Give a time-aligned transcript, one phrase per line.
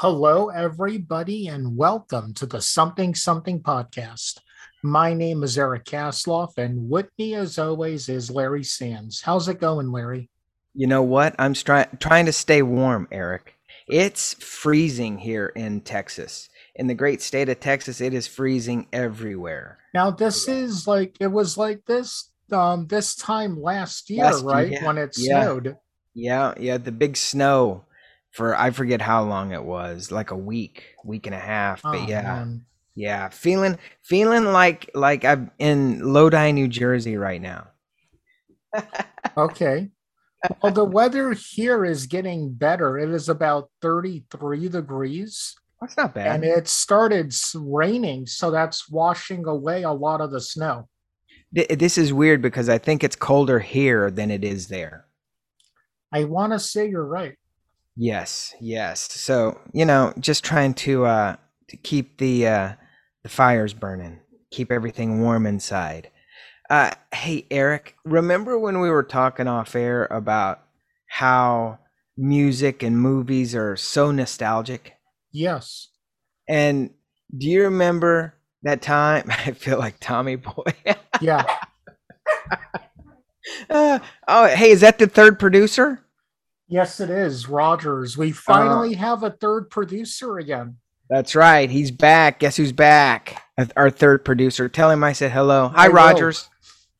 [0.00, 4.38] Hello, everybody, and welcome to the Something Something podcast.
[4.82, 9.20] My name is Eric Kasloff, and with me, as always, is Larry Sands.
[9.20, 10.30] How's it going, Larry?
[10.72, 11.34] You know what?
[11.38, 13.56] I'm stri- trying to stay warm, Eric.
[13.88, 16.48] It's freezing here in Texas.
[16.76, 19.80] In the great state of Texas, it is freezing everywhere.
[19.92, 24.70] Now, this is like it was like this um this time last year, Last- right?
[24.70, 25.42] yeah, when it yeah.
[25.42, 25.76] snowed.
[26.14, 27.84] Yeah, yeah, the big snow
[28.32, 31.82] for I forget how long it was, like a week, week and a half.
[31.82, 32.64] But Oh, yeah, man.
[32.94, 37.68] yeah, feeling feeling like like I'm in Lodi, New Jersey right now.
[39.36, 39.88] Okay.
[40.62, 42.98] Well, the weather here is getting better.
[42.98, 46.34] It is about 33 degrees, That's not bad.
[46.36, 50.88] and it started raining, so that's washing away a lot of the snow.
[51.52, 55.06] This is weird because I think it's colder here than it is there.
[56.12, 57.36] I want to say you're right.
[57.96, 59.12] Yes, yes.
[59.12, 61.36] So, you know, just trying to uh
[61.68, 62.72] to keep the uh
[63.22, 64.20] the fires burning,
[64.50, 66.10] keep everything warm inside.
[66.70, 70.62] Uh hey Eric, remember when we were talking off air about
[71.08, 71.78] how
[72.16, 74.94] music and movies are so nostalgic?
[75.32, 75.88] Yes.
[76.48, 76.90] And
[77.36, 79.26] do you remember that time?
[79.30, 80.64] I feel like Tommy Boy.
[81.20, 81.44] Yeah.
[83.68, 83.98] Uh,
[84.28, 86.04] oh, hey, is that the third producer?
[86.70, 87.48] Yes, it is.
[87.48, 88.16] Rogers.
[88.16, 90.76] Uh, We finally have a third producer again.
[91.10, 91.68] That's right.
[91.68, 92.38] He's back.
[92.38, 93.42] Guess who's back?
[93.76, 94.68] Our third producer.
[94.68, 95.68] Tell him I said hello.
[95.74, 95.96] Hi, will.
[95.96, 96.48] Rogers.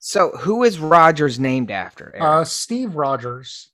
[0.01, 2.07] So, who is Rogers named after?
[2.15, 2.23] Eric?
[2.23, 3.69] Uh, Steve Rogers,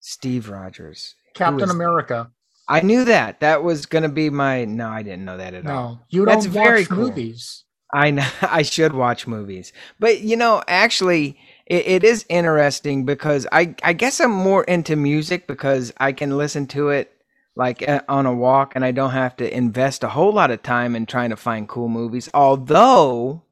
[0.00, 1.16] Steve Rogers.
[1.34, 1.74] Captain is that?
[1.74, 2.30] America.
[2.68, 3.40] I knew that.
[3.40, 4.64] That was going to be my.
[4.64, 5.90] No, I didn't know that at all.
[5.94, 6.98] No, you don't That's very watch cool.
[7.08, 7.64] movies.
[7.92, 8.26] I know.
[8.42, 13.92] I should watch movies, but you know, actually, it, it is interesting because I I
[13.92, 17.10] guess I'm more into music because I can listen to it
[17.56, 20.62] like uh, on a walk, and I don't have to invest a whole lot of
[20.62, 22.28] time in trying to find cool movies.
[22.34, 23.42] Although,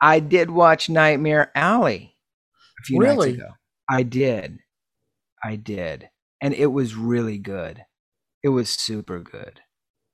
[0.00, 2.16] I did watch Nightmare Alley
[2.80, 3.32] a few Really?
[3.32, 3.50] nights ago.
[3.90, 4.58] I did,
[5.42, 6.10] I did,
[6.42, 7.84] and it was really good.
[8.42, 9.60] It was super good.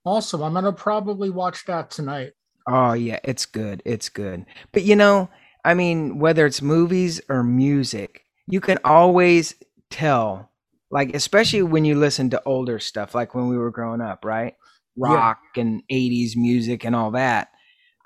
[0.05, 0.43] Awesome.
[0.43, 2.33] I'm gonna probably watch that tonight.
[2.69, 3.83] Oh yeah, it's good.
[3.85, 4.47] It's good.
[4.73, 5.29] But you know,
[5.65, 9.55] I mean, whether it's movies or music, you can always
[9.91, 10.51] tell,
[10.91, 14.55] like especially when you listen to older stuff, like when we were growing up, right?
[14.97, 15.15] Yeah.
[15.15, 17.49] Rock and 80s music and all that.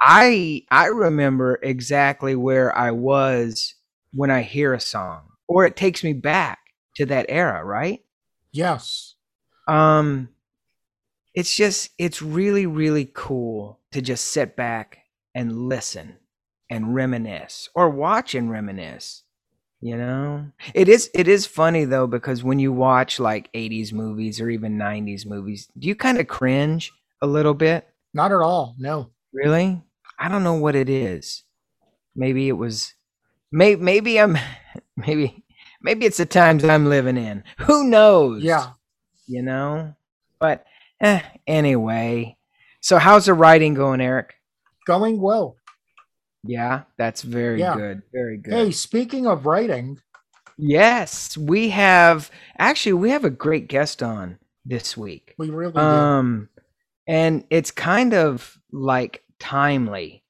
[0.00, 3.74] I I remember exactly where I was
[4.12, 6.58] when I hear a song, or it takes me back
[6.96, 8.00] to that era, right?
[8.52, 9.14] Yes.
[9.68, 10.30] um
[11.34, 14.98] it's just it's really really cool to just sit back
[15.34, 16.16] and listen
[16.70, 19.22] and reminisce or watch and reminisce
[19.80, 24.40] you know it is it is funny though because when you watch like 80s movies
[24.40, 26.92] or even 90s movies do you kind of cringe
[27.22, 28.74] a little bit Not at all.
[28.78, 29.10] No.
[29.32, 29.80] really
[30.18, 31.44] i don't know what it is
[32.16, 32.94] maybe it was
[33.52, 34.36] may, maybe i'm
[34.96, 35.44] maybe
[35.80, 38.70] maybe it's the times i'm living in who knows Yeah.
[39.26, 39.94] you know
[40.40, 40.64] but
[41.00, 42.36] eh, anyway
[42.80, 44.34] so how's the writing going eric
[44.86, 45.56] Going well.
[46.48, 47.76] Yeah that's very Yeah.
[47.76, 48.52] good very good.
[48.54, 49.98] Hey, speaking of writing,
[50.56, 55.34] yes we have actually we have a great guest on this week.
[55.38, 56.48] We really um
[57.06, 60.24] and it's kind of like timely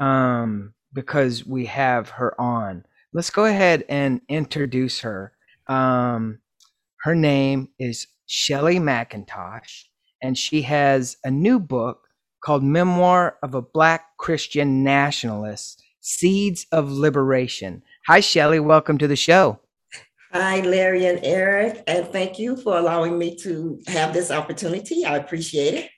[0.00, 2.84] um because we have her on.
[3.12, 5.32] Let's go ahead and introduce her.
[5.68, 6.38] Um
[7.02, 9.84] her name is Shelley McIntosh
[10.22, 12.08] and she has a new book
[12.40, 19.16] called Memoir of a Black Christian Nationalist Seeds of Liberation hi Shelley welcome to the
[19.16, 19.60] show
[20.32, 25.04] Hi, Larry and Eric, and thank you for allowing me to have this opportunity.
[25.04, 25.90] I appreciate it.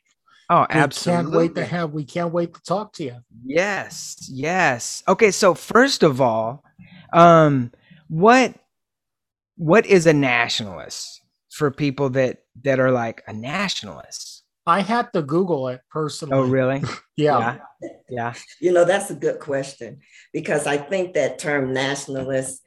[0.48, 0.78] oh absolutely.
[0.78, 1.92] we absolutely can't wait to have.
[1.92, 3.16] We can't wait to talk to you.
[3.44, 5.02] Yes, yes.
[5.06, 6.64] Okay, so first of all,
[7.12, 7.72] um,
[8.08, 8.54] what
[9.56, 11.20] what is a nationalist
[11.50, 14.31] for people that that are like a nationalist?
[14.66, 16.36] I had to Google it oh, personally.
[16.36, 16.82] Oh, really?
[17.14, 17.58] Yeah.
[17.80, 18.34] yeah, yeah.
[18.58, 20.00] You know, that's a good question
[20.32, 22.62] because I think that term nationalist,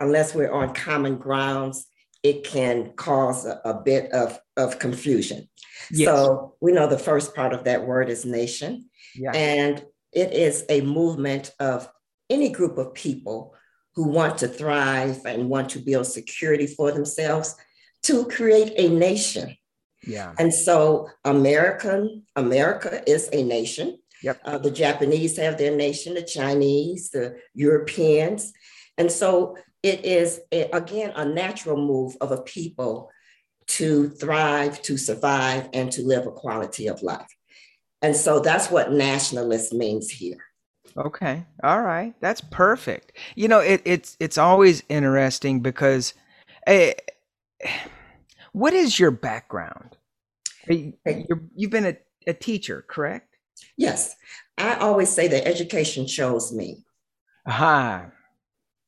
[0.00, 1.86] unless we're on common grounds,
[2.24, 5.48] it can cause a, a bit of, of confusion.
[5.92, 6.08] Yes.
[6.08, 8.90] So we know the first part of that word is nation.
[9.14, 9.30] yeah.
[9.32, 11.88] And it is a movement of
[12.28, 13.54] any group of people
[13.94, 17.54] who want to thrive and want to build security for themselves
[18.04, 19.56] to create a nation.
[20.06, 20.32] Yeah.
[20.38, 23.98] And so American, America is a nation.
[24.22, 24.40] Yep.
[24.44, 28.52] Uh, the Japanese have their nation, the Chinese, the Europeans.
[28.96, 33.10] And so it is, a- again, a natural move of a people
[33.66, 37.28] to thrive, to survive, and to live a quality of life.
[38.00, 40.38] And so that's what nationalist means here.
[40.96, 41.44] Okay.
[41.62, 42.14] All right.
[42.20, 43.12] That's perfect.
[43.34, 46.14] You know, it, it's it's always interesting because
[46.66, 46.92] uh,
[48.54, 49.96] what is your background?
[50.68, 51.96] You, have been a,
[52.28, 53.36] a teacher, correct?
[53.76, 54.14] Yes.
[54.56, 56.84] I always say that education chose me.
[57.46, 58.06] Aha.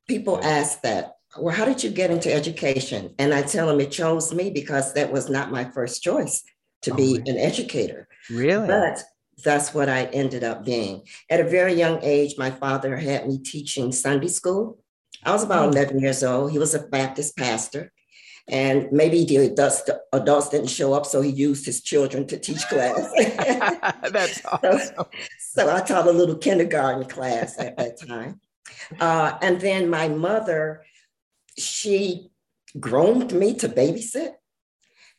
[0.09, 3.13] People ask that, well, how did you get into education?
[3.19, 6.45] And I tell them it chose me because that was not my first choice
[6.83, 8.07] to oh, be an educator.
[8.31, 8.69] Really?
[8.69, 9.03] But
[9.43, 11.03] that's what I ended up being.
[11.29, 14.79] At a very young age, my father had me teaching Sunday school.
[15.25, 15.77] I was about hmm.
[15.77, 16.53] 11 years old.
[16.53, 17.93] He was a Baptist pastor.
[18.49, 22.39] And maybe the adults, the adults didn't show up, so he used his children to
[22.39, 23.11] teach class.
[24.11, 24.79] That's awesome.
[24.89, 25.09] so,
[25.39, 28.41] so, I taught a little kindergarten class at that time.
[29.01, 30.85] Uh, and then my mother,
[31.59, 32.31] she
[32.79, 34.35] groomed me to babysit,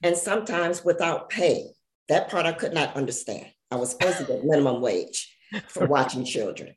[0.01, 1.71] and sometimes without pay.
[2.07, 3.47] That part I could not understand.
[3.69, 5.35] I was supposed to get minimum wage
[5.67, 6.75] for watching children.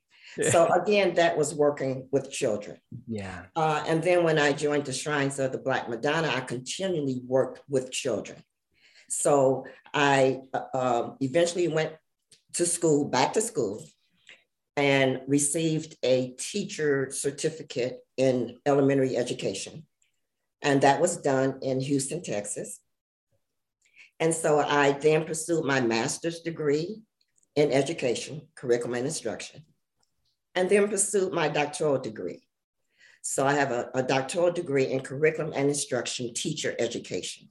[0.50, 2.78] So again, that was working with children.
[3.06, 3.44] Yeah.
[3.56, 7.60] Uh, and then when I joined the Shrines of the Black Madonna, I continually worked
[7.68, 8.42] with children.
[9.08, 11.92] So I uh, um, eventually went
[12.54, 13.84] to school, back to school,
[14.76, 19.86] and received a teacher certificate in elementary education.
[20.62, 22.80] And that was done in Houston, Texas.
[24.20, 27.00] And so I then pursued my master's degree
[27.56, 29.64] in education, curriculum and instruction,
[30.54, 32.42] and then pursued my doctoral degree.
[33.22, 37.48] So I have a, a doctoral degree in curriculum and instruction, teacher education.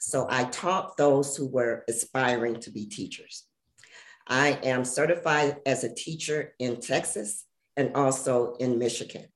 [0.00, 3.44] So I taught those who were aspiring to be teachers.
[4.26, 7.44] I am certified as a teacher in Texas
[7.76, 9.26] and also in Michigan.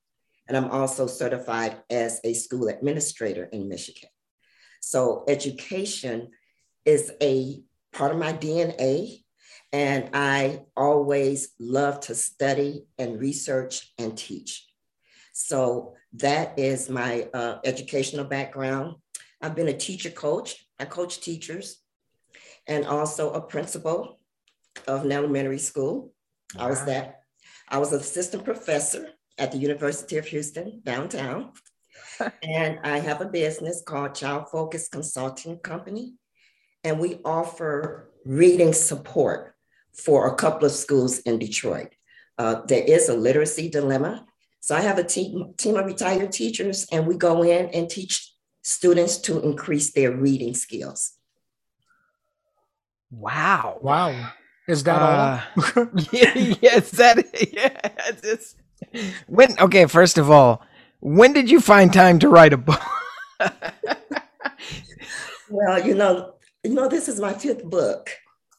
[0.49, 4.09] And I'm also certified as a school administrator in Michigan.
[4.81, 6.31] So education
[6.85, 7.63] is a
[7.93, 9.25] part of my DNA.
[9.77, 14.65] And I always love to study and research and teach.
[15.35, 18.97] So that is my uh, educational background.
[19.43, 20.67] I've been a teacher coach.
[20.81, 21.83] I coach teachers
[22.67, 24.19] and also a principal
[24.89, 26.15] of an elementary school.
[26.55, 26.65] Wow.
[26.65, 27.21] I was that.
[27.69, 31.53] I was an assistant professor at the University of Houston downtown.
[32.43, 36.15] and I have a business called Child Focus Consulting Company
[36.83, 39.56] and we offer reading support
[39.97, 41.95] for a couple of schools in Detroit.
[42.39, 44.27] Uh, there is a literacy dilemma.
[44.61, 48.33] So I have a team, team of retired teachers, and we go in and teach
[48.63, 51.13] students to increase their reading skills.
[53.11, 53.79] Wow.
[53.81, 54.33] Wow.
[54.69, 55.41] Is that uh,
[55.77, 55.89] all?
[56.13, 57.19] yeah, yes, that
[57.53, 57.79] yeah.
[58.23, 58.57] It's,
[59.27, 60.63] when okay, first of all,
[61.01, 62.83] when did you find time to write a book?
[65.49, 66.35] well, you know,
[66.65, 68.11] you know, this is my fifth book.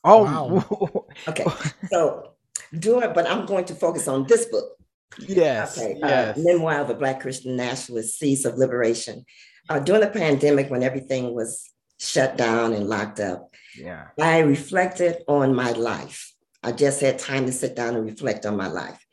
[0.08, 1.06] Oh, wow.
[1.28, 1.46] okay.
[1.90, 2.34] So
[2.78, 4.78] do it, but I'm going to focus on this book.
[5.20, 5.78] Yes.
[5.78, 6.00] Okay.
[6.02, 6.38] Uh, yes.
[6.38, 9.26] Uh, Memoir of a Black Christian Nationalist, Seeds of Liberation.
[9.70, 11.70] Uh, during the pandemic, when everything was
[12.00, 16.34] shut down and locked up, yeah, I reflected on my life.
[16.64, 19.06] I just had time to sit down and reflect on my life.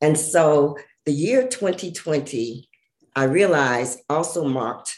[0.00, 0.76] And so
[1.06, 2.68] the year 2020,
[3.16, 4.96] I realized also marked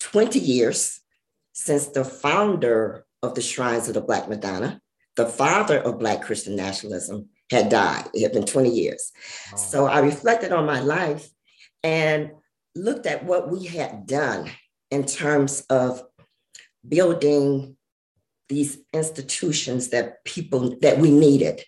[0.00, 1.00] 20 years
[1.52, 4.80] since the founder of the Shrines of the Black Madonna,
[5.16, 8.08] the father of Black Christian nationalism, had died.
[8.14, 9.12] It had been 20 years.
[9.52, 9.56] Oh.
[9.56, 11.28] So I reflected on my life
[11.82, 12.32] and
[12.74, 14.50] looked at what we had done
[14.90, 16.02] in terms of
[16.86, 17.76] building
[18.48, 21.62] these institutions that people that we needed.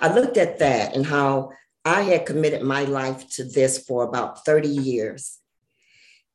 [0.00, 1.50] I looked at that and how
[1.84, 5.38] I had committed my life to this for about 30 years.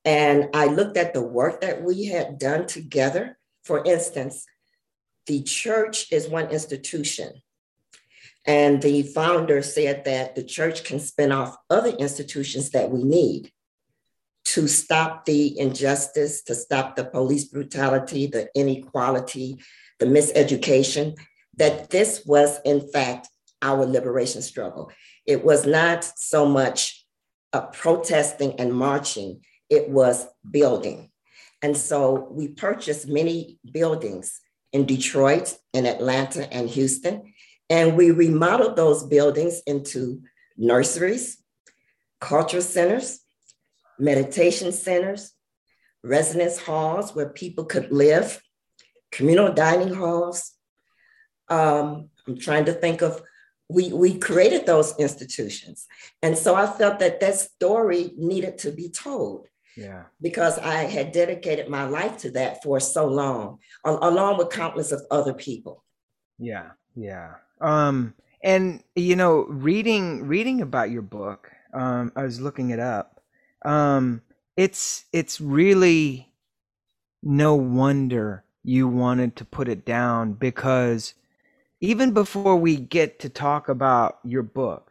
[0.05, 3.38] And I looked at the work that we had done together.
[3.63, 4.46] For instance,
[5.28, 7.42] the church is one institution.
[8.46, 13.51] And the founder said that the church can spin off other institutions that we need
[14.46, 19.60] to stop the injustice, to stop the police brutality, the inequality,
[20.00, 21.16] the miseducation,
[21.58, 23.30] that this was, in fact,
[23.62, 24.92] our liberation struggle.
[25.28, 27.06] It was not so much
[27.54, 31.12] a protesting and marching, it was building.
[31.62, 34.42] And so we purchased many buildings
[34.74, 37.34] in Detroit, in Atlanta, and Houston.
[37.70, 40.22] And we remodeled those buildings into
[40.58, 41.42] nurseries,
[42.20, 43.22] cultural centers,
[44.00, 45.34] meditation centers,
[46.04, 48.42] residence halls where people could live,
[49.12, 50.51] communal dining halls.
[51.50, 53.22] Um, I'm trying to think of,
[53.70, 55.88] we, we created those institutions.
[56.22, 59.48] And so I felt that that story needed to be told.
[59.78, 60.04] Yeah.
[60.22, 65.01] Because I had dedicated my life to that for so long, along with countless of
[65.10, 65.84] other people.
[66.38, 66.72] Yeah.
[66.96, 67.36] Yeah.
[67.62, 68.13] Um,
[68.44, 73.22] and you know, reading reading about your book, um, I was looking it up.
[73.63, 74.22] Um,
[74.58, 76.32] it's it's really
[77.24, 81.13] no wonder you wanted to put it down because
[81.80, 84.90] even before we get to talk about your book,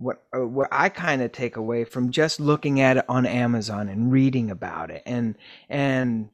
[0.00, 3.88] what uh, what I kind of take away from just looking at it on Amazon
[3.88, 5.36] and reading about it and
[5.68, 6.30] and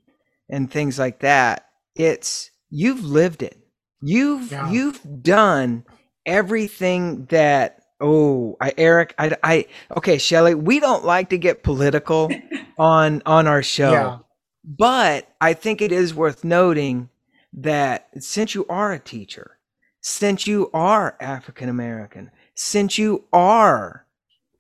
[0.49, 3.59] and things like that, it's you've lived it.
[4.01, 4.71] You've yeah.
[4.71, 5.85] you've done
[6.25, 12.31] everything that oh I Eric I I okay Shelley we don't like to get political
[12.79, 14.19] on on our show yeah.
[14.65, 17.09] but I think it is worth noting
[17.53, 19.59] that since you are a teacher
[20.03, 24.07] since you are African American since you are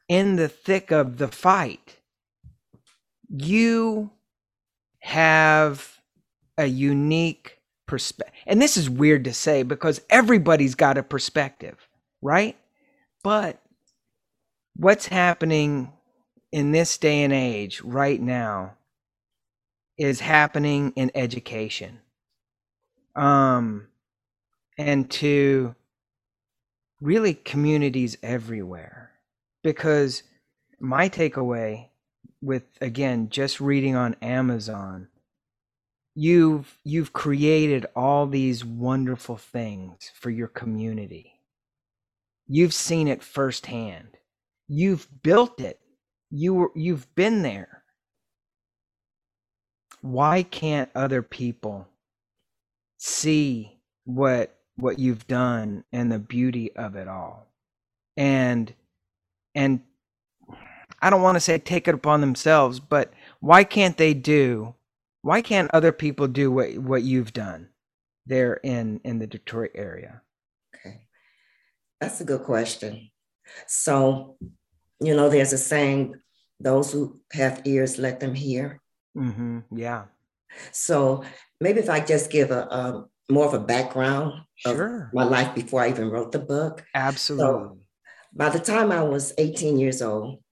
[0.09, 1.97] in the thick of the fight
[3.29, 4.11] you
[5.01, 6.01] have
[6.59, 8.35] a unique perspective.
[8.47, 11.89] And this is weird to say because everybody's got a perspective,
[12.23, 12.57] right?
[13.23, 13.61] But
[14.77, 15.93] what's happening
[16.53, 18.75] in this day and age right now
[19.99, 22.01] is happening in education.
[23.15, 23.89] Um,
[24.79, 25.75] and to
[27.01, 29.13] really communities everywhere.
[29.63, 30.23] Because
[30.81, 31.89] my takeaway
[32.41, 35.09] with, again, just reading on Amazon
[36.17, 41.41] you've you've created all these wonderful things for your community.
[42.49, 44.17] You've seen it firsthand.
[44.67, 45.79] You've built it.
[46.31, 47.83] You you've been there.
[50.01, 51.87] Why can't other people
[52.97, 57.47] see what what you've done and the beauty of it all
[58.17, 58.75] and
[59.55, 59.81] and
[61.01, 64.75] i don't want to say take it upon themselves but why can't they do
[65.27, 67.71] why can't other people do what what you've done
[68.27, 70.23] there in in the Detroit area?
[70.77, 71.09] Okay,
[72.01, 73.11] that's a good question.
[73.67, 74.37] So,
[75.01, 76.15] you know, there's a saying:
[76.61, 78.81] "Those who have ears, let them hear."
[79.19, 79.77] Mm-hmm.
[79.77, 80.05] Yeah.
[80.71, 81.25] So
[81.61, 85.05] maybe if I just give a, a more of a background sure.
[85.07, 86.85] of my life before I even wrote the book.
[86.95, 87.47] Absolutely.
[87.47, 87.79] So
[88.33, 90.43] by the time I was 18 years old,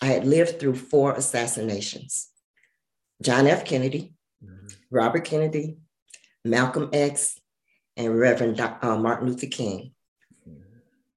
[0.00, 2.28] I had lived through four assassinations.
[3.22, 3.64] John F.
[3.64, 4.14] Kennedy,
[4.44, 4.66] mm-hmm.
[4.90, 5.78] Robert Kennedy,
[6.44, 7.38] Malcolm X,
[7.96, 9.92] and Reverend uh, Martin Luther King.
[10.48, 10.60] Mm-hmm.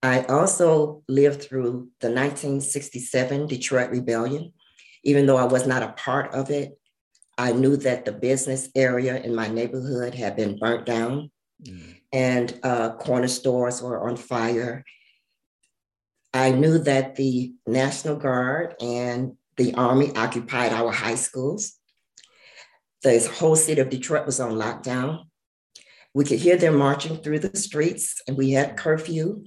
[0.04, 4.54] I also lived through the 1967 Detroit Rebellion.
[5.04, 6.78] Even though I was not a part of it,
[7.38, 11.30] I knew that the business area in my neighborhood had been burnt down
[11.62, 11.92] mm-hmm.
[12.12, 14.84] and uh, corner stores were on fire.
[16.34, 21.74] I knew that the National Guard and the Army occupied our high schools.
[23.04, 25.26] The whole city of Detroit was on lockdown.
[26.14, 29.46] We could hear them marching through the streets, and we had curfew.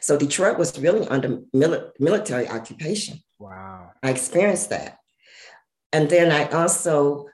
[0.00, 3.18] So Detroit was really under mili- military occupation.
[3.38, 3.90] Wow.
[4.02, 4.98] I experienced that.
[5.94, 7.28] And then I also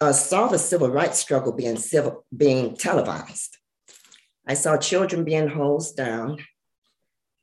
[0.00, 3.56] uh, saw the civil rights struggle being civil, being televised.
[4.46, 6.38] I saw children being hosed down,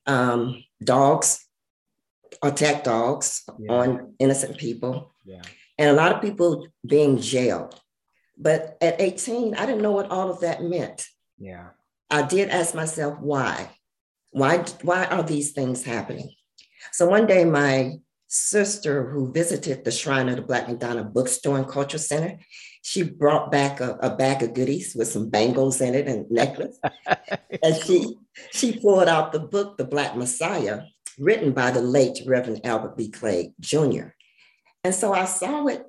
[0.05, 1.45] um, dogs,
[2.41, 3.71] attack dogs yeah.
[3.71, 5.11] on innocent people.
[5.25, 5.41] Yeah
[5.77, 7.79] and a lot of people being jailed.
[8.37, 11.07] But at 18, I didn't know what all of that meant.
[11.37, 11.69] Yeah.
[12.09, 13.69] I did ask myself why.
[14.31, 16.31] Why why are these things happening?
[16.91, 21.67] So one day my sister who visited the Shrine of the Black Madonna bookstore and
[21.67, 22.37] cultural center,
[22.81, 26.79] she brought back a, a bag of goodies with some bangles in it and necklace.
[27.63, 28.15] and she
[28.51, 30.83] she pulled out the book, The Black Messiah,
[31.17, 33.09] written by the late Reverend Albert B.
[33.09, 34.09] Cleage Jr.
[34.83, 35.83] And so I saw it.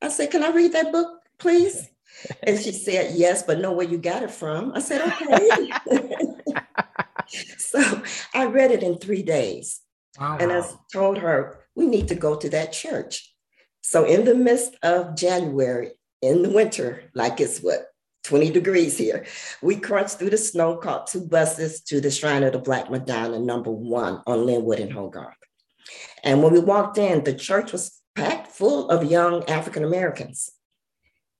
[0.00, 1.88] I said, Can I read that book, please?
[2.44, 4.72] And she said, Yes, but know where you got it from.
[4.72, 5.70] I said, Okay.
[7.58, 8.02] so
[8.32, 9.80] I read it in three days.
[10.18, 10.38] Wow.
[10.40, 13.34] And I told her, We need to go to that church.
[13.82, 15.92] So, in the midst of January,
[16.22, 17.86] in the winter, like it's what,
[18.24, 19.26] 20 degrees here,
[19.60, 23.38] we crunched through the snow, caught two buses to the Shrine of the Black Madonna,
[23.38, 25.36] number one on Linwood and Hogarth.
[26.22, 30.50] And when we walked in, the church was packed full of young African Americans.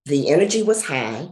[0.04, 1.28] The energy was high,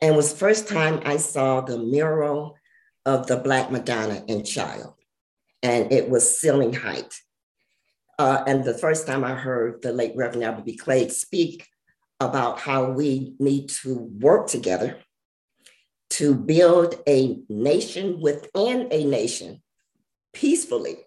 [0.00, 2.56] and was first time I saw the mural
[3.04, 4.94] of the Black Madonna and Child,
[5.64, 7.14] and it was ceiling height.
[8.18, 10.76] Uh, and the first time I heard the late Reverend Albert B.
[10.76, 11.66] Cleage speak
[12.20, 14.98] about how we need to work together
[16.10, 19.62] to build a nation within a nation
[20.32, 20.98] peacefully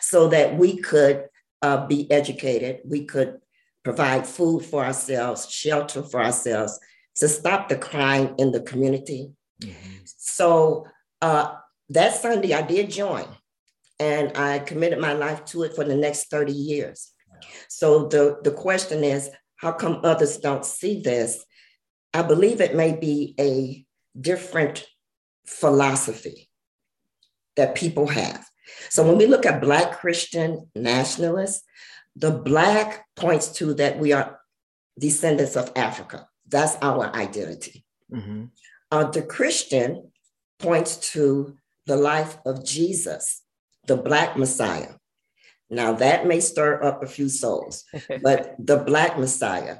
[0.00, 1.26] so that we could
[1.62, 3.38] uh, be educated, we could
[3.84, 6.80] provide food for ourselves, shelter for ourselves,
[7.14, 9.30] to stop the crime in the community.
[9.60, 9.96] Mm-hmm.
[10.04, 10.86] So
[11.22, 11.54] uh,
[11.90, 13.26] that Sunday, I did join
[13.98, 17.12] and I committed my life to it for the next 30 years.
[17.68, 21.44] So the, the question is how come others don't see this?
[22.12, 23.84] I believe it may be a
[24.18, 24.86] different
[25.46, 26.48] philosophy
[27.56, 28.46] that people have.
[28.90, 31.62] So when we look at Black Christian nationalists,
[32.16, 34.40] the Black points to that we are
[34.98, 36.28] descendants of Africa.
[36.48, 37.84] That's our identity.
[38.12, 38.44] Mm-hmm.
[38.90, 40.10] Uh, the Christian
[40.58, 43.42] points to the life of Jesus,
[43.86, 44.94] the Black Messiah.
[45.68, 47.84] Now, that may stir up a few souls,
[48.22, 49.78] but the Black Messiah.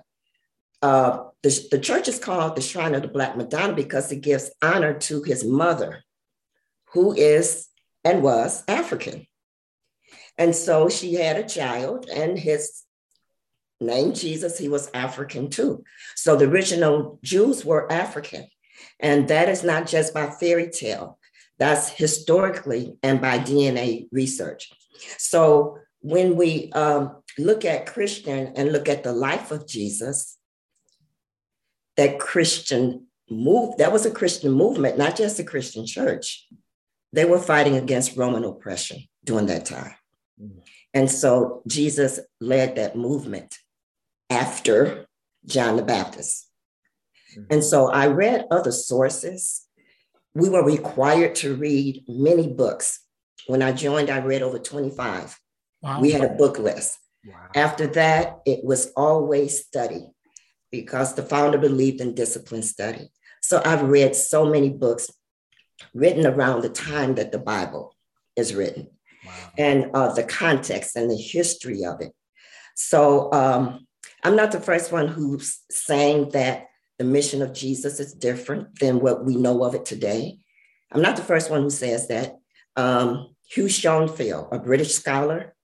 [0.83, 4.51] Uh, the, the church is called the Shrine of the Black Madonna because it gives
[4.63, 6.03] honor to his mother,
[6.93, 7.69] who is
[8.05, 9.27] and was African.
[10.39, 12.83] And so she had a child, and his
[13.81, 15.85] name Jesus, he was African too.
[16.15, 18.47] So the original Jews were African.
[19.01, 21.19] And that is not just by fairy tale,
[21.59, 24.71] that's historically and by DNA research.
[25.19, 30.39] So when we um, look at Christian and look at the life of Jesus,
[31.97, 36.47] that Christian move, that was a Christian movement, not just a Christian church.
[37.13, 39.95] They were fighting against Roman oppression during that time.
[40.41, 40.61] Mm.
[40.93, 43.59] And so Jesus led that movement
[44.31, 45.07] after
[45.47, 46.49] John the Baptist.
[47.37, 47.47] Mm.
[47.51, 49.66] And so I read other sources.
[50.37, 53.01] We were required to read many books.
[53.47, 55.39] When I joined, I read over 25.
[55.81, 56.01] Wow.
[56.01, 56.99] We had a book list.
[57.25, 57.35] Wow.
[57.55, 60.09] After that, it was always study
[60.71, 63.09] because the founder believed in discipline study.
[63.41, 65.09] So I've read so many books
[65.95, 67.97] written around the time that the Bible
[68.37, 68.89] is written
[69.25, 69.33] wow.
[69.57, 72.13] and uh, the context and the history of it.
[72.75, 73.87] So um,
[74.23, 76.67] I'm not the first one who's saying that
[76.99, 80.39] the mission of Jesus is different than what we know of it today.
[80.93, 82.37] I'm not the first one who says that.
[82.77, 85.55] Um, Hugh Schonfield, a British scholar,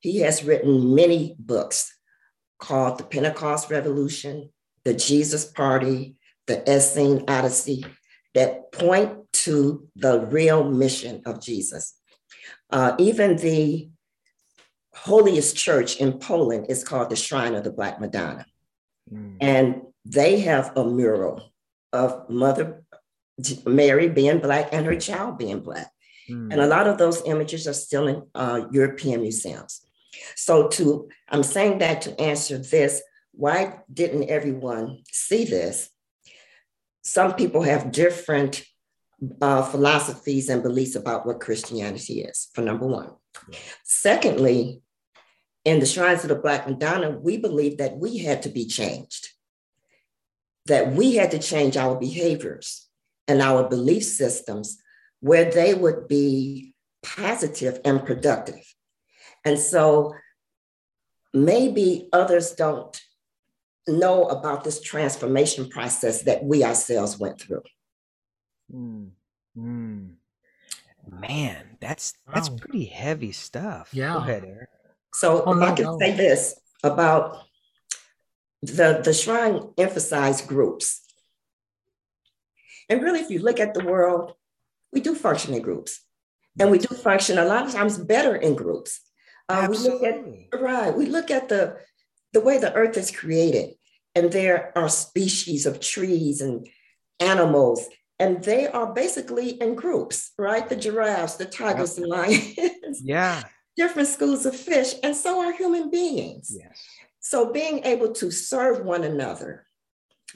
[0.00, 1.94] he has written many books
[2.58, 4.50] called The Pentecost Revolution,
[4.84, 7.84] The Jesus Party, The Essene Odyssey,
[8.34, 11.94] that point to the real mission of Jesus.
[12.70, 13.88] Uh, even the
[14.94, 18.46] holiest church in Poland is called the Shrine of the Black Madonna.
[19.12, 19.36] Mm.
[19.40, 21.52] And they have a mural
[21.92, 22.84] of Mother
[23.66, 25.90] Mary being Black and her child being Black.
[26.28, 26.52] Mm.
[26.52, 29.80] And a lot of those images are still in uh, European museums.
[30.34, 35.90] So, to I'm saying that to answer this why didn't everyone see this?
[37.02, 38.64] Some people have different
[39.40, 43.12] uh, philosophies and beliefs about what Christianity is, for number one.
[43.84, 44.82] Secondly,
[45.64, 49.28] in the shrines of the Black Madonna, we believe that we had to be changed,
[50.68, 52.88] that we had to change our behaviors
[53.26, 54.78] and our belief systems
[55.20, 58.74] where they would be positive and productive.
[59.44, 60.14] And so
[61.34, 63.00] maybe others don't
[63.86, 67.62] know about this transformation process that we ourselves went through.
[68.72, 69.10] Mm,
[69.56, 70.10] mm.
[71.10, 72.56] Man, that's that's wow.
[72.60, 73.88] pretty heavy stuff.
[73.92, 74.12] Yeah.
[74.12, 74.68] Go ahead, Eric.
[75.14, 75.98] So oh, if no, I can no.
[75.98, 76.54] say this
[76.84, 77.47] about
[78.62, 81.04] the the shrine emphasized groups.
[82.88, 84.34] And really, if you look at the world,
[84.92, 86.00] we do function in groups.
[86.58, 89.00] And we do function a lot of times better in groups.
[89.48, 90.94] Uh, we look at right.
[90.94, 91.76] We look at the
[92.32, 93.74] the way the earth is created,
[94.14, 96.68] and there are species of trees and
[97.20, 97.86] animals,
[98.18, 100.68] and they are basically in groups, right?
[100.68, 102.56] The giraffes, the tigers, the lions.
[103.02, 103.42] Yeah.
[103.76, 106.52] Different schools of fish, and so are human beings.
[106.58, 106.84] Yes.
[107.28, 109.66] So being able to serve one another,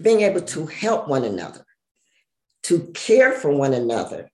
[0.03, 1.65] being able to help one another,
[2.65, 4.31] to care for one another,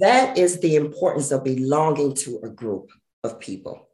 [0.00, 2.88] that is the importance of belonging to a group
[3.24, 3.90] of people.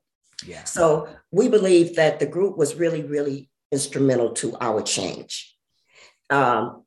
[0.47, 0.63] Yeah.
[0.63, 5.57] So we believe that the group was really, really instrumental to our change.
[6.31, 6.85] Um,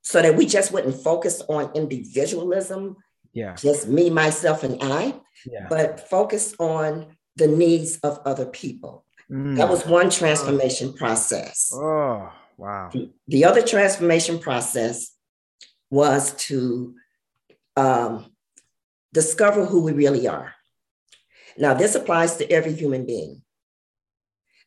[0.00, 2.96] so that we just wouldn't focus on individualism,
[3.34, 5.66] yeah, just me, myself, and I, yeah.
[5.68, 9.04] but focus on the needs of other people.
[9.30, 9.56] Mm.
[9.56, 11.70] That was one transformation process.
[11.74, 12.90] Oh, wow.
[12.92, 15.14] The, the other transformation process
[15.90, 16.94] was to
[17.76, 18.32] um,
[19.12, 20.54] discover who we really are.
[21.56, 23.42] Now, this applies to every human being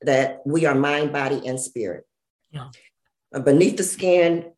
[0.02, 2.06] that we are mind, body, and spirit.
[2.52, 2.70] Yeah.
[3.34, 4.52] Uh, beneath the skin,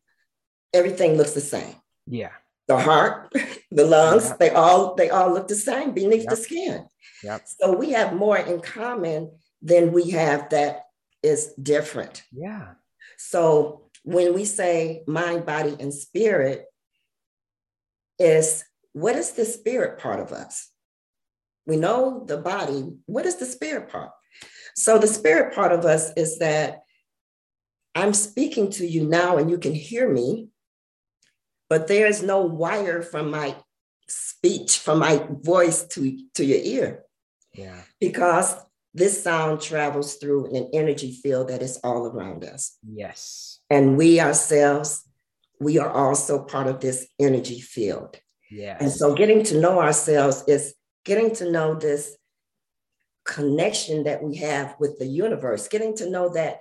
[0.72, 1.76] everything looks the same.
[2.06, 2.32] Yeah.
[2.66, 3.32] The heart,
[3.70, 4.36] the lungs, yeah.
[4.38, 6.30] they all they all look the same beneath yep.
[6.30, 6.86] the skin.
[7.22, 7.42] Yep.
[7.46, 9.30] So we have more in common
[9.64, 10.82] than we have that
[11.22, 12.22] is different.
[12.30, 12.74] Yeah.
[13.16, 16.66] So when we say mind, body, and spirit,
[18.18, 20.70] is what is the spirit part of us?
[21.66, 22.92] We know the body.
[23.06, 24.10] What is the spirit part?
[24.76, 26.82] So the spirit part of us is that
[27.94, 30.48] I'm speaking to you now and you can hear me,
[31.70, 33.56] but there is no wire from my
[34.08, 37.04] speech, from my voice to, to your ear.
[37.54, 37.80] Yeah.
[38.00, 38.54] Because
[38.94, 42.78] this sound travels through an energy field that is all around us.
[42.88, 43.60] Yes.
[43.68, 45.02] And we ourselves,
[45.60, 48.16] we are also part of this energy field.
[48.50, 48.80] Yes.
[48.80, 52.16] And so getting to know ourselves is getting to know this
[53.24, 56.60] connection that we have with the universe, getting to know that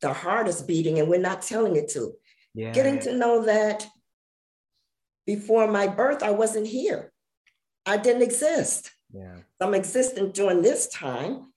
[0.00, 2.12] the heart is beating and we're not telling it to.
[2.54, 2.72] yeah.
[2.72, 3.86] Getting to know that
[5.26, 7.12] before my birth, I wasn't here.
[7.86, 8.90] I didn't exist.
[9.12, 9.36] yeah.
[9.60, 11.47] I'm existing during this time,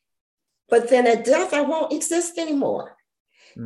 [0.71, 2.97] but then at death, I won't exist anymore.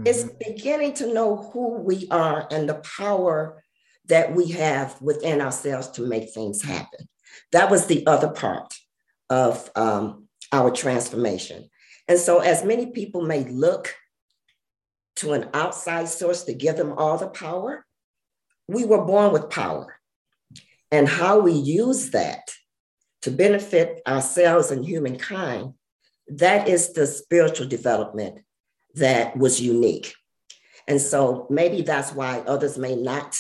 [0.04, 0.40] It's Mhm.
[0.40, 3.64] beginning to know who we are and the power
[4.06, 7.08] that we have within ourselves to make things happen.
[7.52, 8.74] That was the other part
[9.30, 11.70] of um, our transformation.
[12.08, 13.96] And so, as many people may look
[15.18, 17.86] to an outside source to give them all the power,
[18.68, 20.00] we were born with power.
[20.92, 22.52] And how we use that
[23.22, 25.74] to benefit ourselves and humankind,
[26.28, 28.40] that is the spiritual development
[28.96, 30.14] that was unique.
[30.88, 33.40] And so maybe that's why others may not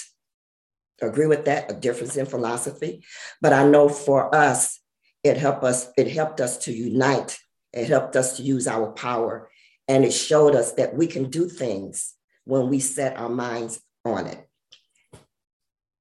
[1.02, 3.04] agree with that, a difference in philosophy.
[3.41, 4.80] But I know for us,
[5.24, 7.38] it helped us, it helped us to unite,
[7.74, 9.50] it helped us to use our power,
[9.88, 12.13] and it showed us that we can do things
[12.45, 14.48] when we set our minds on it.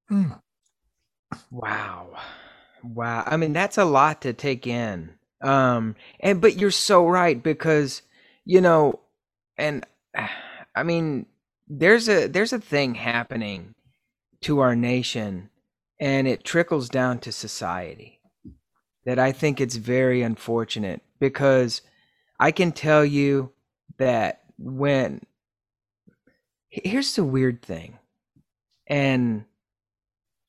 [0.08, 0.32] Hmm.
[1.50, 2.16] Wow.
[2.82, 3.24] Wow.
[3.26, 5.14] I mean, that's a lot to take in.
[5.44, 8.02] Um and but you're so right because
[8.44, 9.00] you know
[9.56, 9.86] and
[10.74, 11.26] I mean
[11.68, 13.74] there's a there's a thing happening
[14.42, 15.50] to our nation
[16.00, 18.20] and it trickles down to society
[19.04, 21.82] that I think it's very unfortunate because
[22.40, 23.52] I can tell you
[23.98, 25.20] that when
[26.68, 27.98] here's the weird thing
[28.86, 29.44] and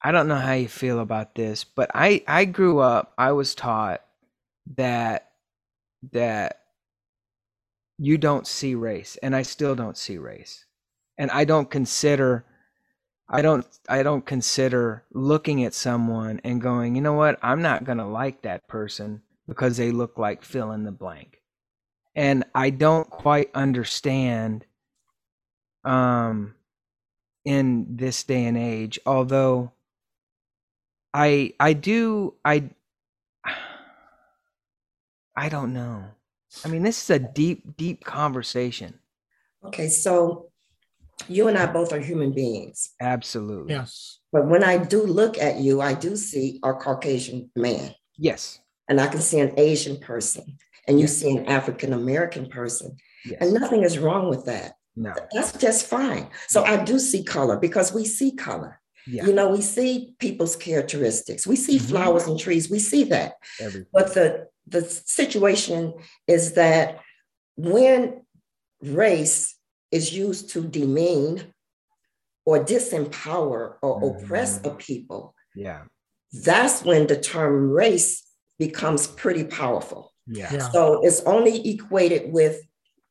[0.02, 3.56] I don't know how you feel about this, but I I grew up I was
[3.56, 4.05] taught
[4.76, 5.32] that
[6.12, 6.62] that
[7.98, 10.66] you don't see race and I still don't see race.
[11.18, 12.46] And I don't consider
[13.30, 17.40] I don't I don't consider looking at someone and going, "You know what?
[17.42, 21.42] I'm not going to like that person because they look like fill in the blank."
[22.16, 24.66] And I don't quite understand
[25.84, 26.56] um
[27.46, 29.72] in this day and age, although
[31.14, 32.70] I I do I
[35.36, 36.06] I don't know.
[36.64, 39.00] I mean, this is a deep deep conversation.
[39.66, 40.50] Okay, so
[41.28, 42.92] you and I both are human beings.
[43.02, 43.74] Absolutely.
[43.74, 44.20] Yes.
[44.32, 48.60] But when I do look at you, I do see a Caucasian man, Yes.
[48.90, 52.96] and I can see an Asian person, and you see an African American person.
[53.26, 53.38] Yes.
[53.42, 54.74] And nothing is wrong with that.
[54.98, 55.14] no.
[55.34, 56.30] That's just fine.
[56.48, 58.80] So I do see color because we see color.
[59.08, 59.26] Yeah.
[59.26, 61.46] You know, we see people's characteristics.
[61.46, 61.90] We see Mhm.
[61.90, 62.70] flowers and trees.
[62.72, 63.34] We see that.
[63.60, 63.88] Everything.
[63.92, 65.94] But the the situation
[66.28, 67.00] is that
[67.56, 68.22] when
[68.82, 69.56] race
[69.92, 71.54] is used to demean
[72.46, 75.84] or disempower or oppress a people, Yeah.
[76.32, 78.24] that's when the term race
[78.60, 80.12] becomes pretty powerful.
[80.28, 80.52] Yeah.
[80.54, 80.70] Yeah.
[80.70, 82.62] So it's only equated with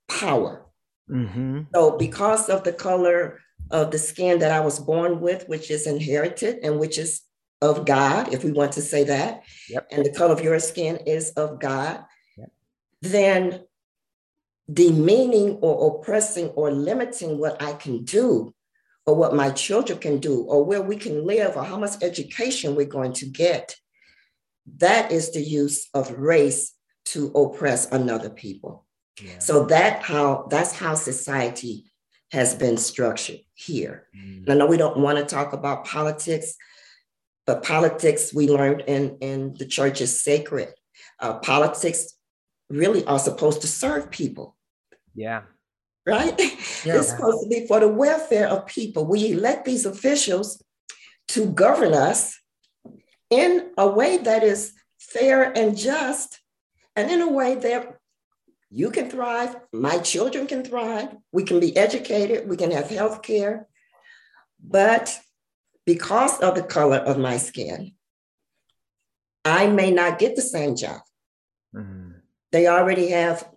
[0.08, 0.66] power.
[1.10, 1.62] Mm-hmm.
[1.74, 3.40] So, because of the color
[3.70, 7.22] of the skin that I was born with, which is inherited and which is
[7.64, 9.88] of God, if we want to say that, Yep.
[9.90, 12.05] and the color of your skin is of God,
[12.37, 12.50] Yep.
[13.00, 13.64] then
[14.72, 18.55] demeaning or oppressing or limiting what I can do
[19.07, 22.74] or what my children can do or where we can live or how much education
[22.74, 23.77] we're going to get,
[24.77, 26.72] that is the use of race
[27.07, 28.87] to oppress another people.
[29.20, 29.38] Yeah.
[29.38, 31.85] So that how that's how society
[32.33, 34.09] has been structured here.
[34.16, 34.42] Mm.
[34.44, 36.57] And I know we don't want to talk about politics,
[37.46, 40.72] but politics we learned in, in the church is sacred.
[41.20, 42.14] Uh, politics
[42.70, 44.57] really are supposed to serve people,
[45.14, 45.42] Yeah.
[46.07, 46.35] right?
[46.85, 46.96] Yeah.
[46.98, 49.07] It's supposed to be for the welfare of people.
[49.07, 50.62] We elect these officials
[51.28, 52.38] to govern us
[53.30, 56.40] in a way that is fair and just,
[56.96, 57.96] and in a way that
[58.70, 63.22] you can thrive, my children can thrive, we can be educated, we can have health
[63.22, 63.66] care.
[64.62, 65.16] But
[65.86, 67.92] because of the color of my skin,
[69.44, 71.02] I may not get the same job.
[71.74, 72.22] Mhm.
[72.52, 73.48] They already have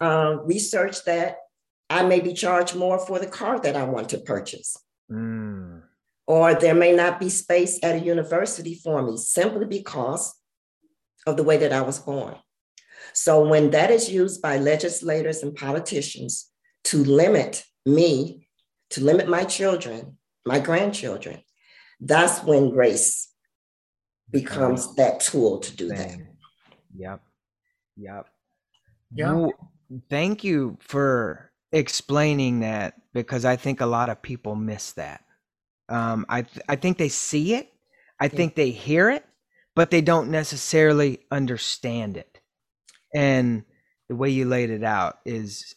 [0.00, 1.38] uh, research that
[1.88, 4.76] I may be charged more for the car that I want to purchase.
[5.10, 5.82] Mm.
[6.26, 10.34] Or there may not be space at a university for me simply because
[11.26, 12.36] of the way that I was born.
[13.12, 16.50] So when that is used by legislators and politicians
[16.84, 18.48] to limit me,
[18.90, 21.42] to limit my children, my grandchildren,
[22.00, 23.32] that's when race
[24.30, 26.16] becomes that tool to do that.
[26.96, 27.20] Yep.
[27.96, 28.26] Yep.
[29.12, 29.32] Yeah.
[29.32, 29.52] Well,
[30.08, 35.24] thank you for explaining that because I think a lot of people miss that.
[35.88, 37.72] Um, I th- I think they see it,
[38.20, 38.30] I yeah.
[38.30, 39.24] think they hear it,
[39.74, 42.40] but they don't necessarily understand it.
[43.14, 43.64] And
[44.08, 45.74] the way you laid it out is,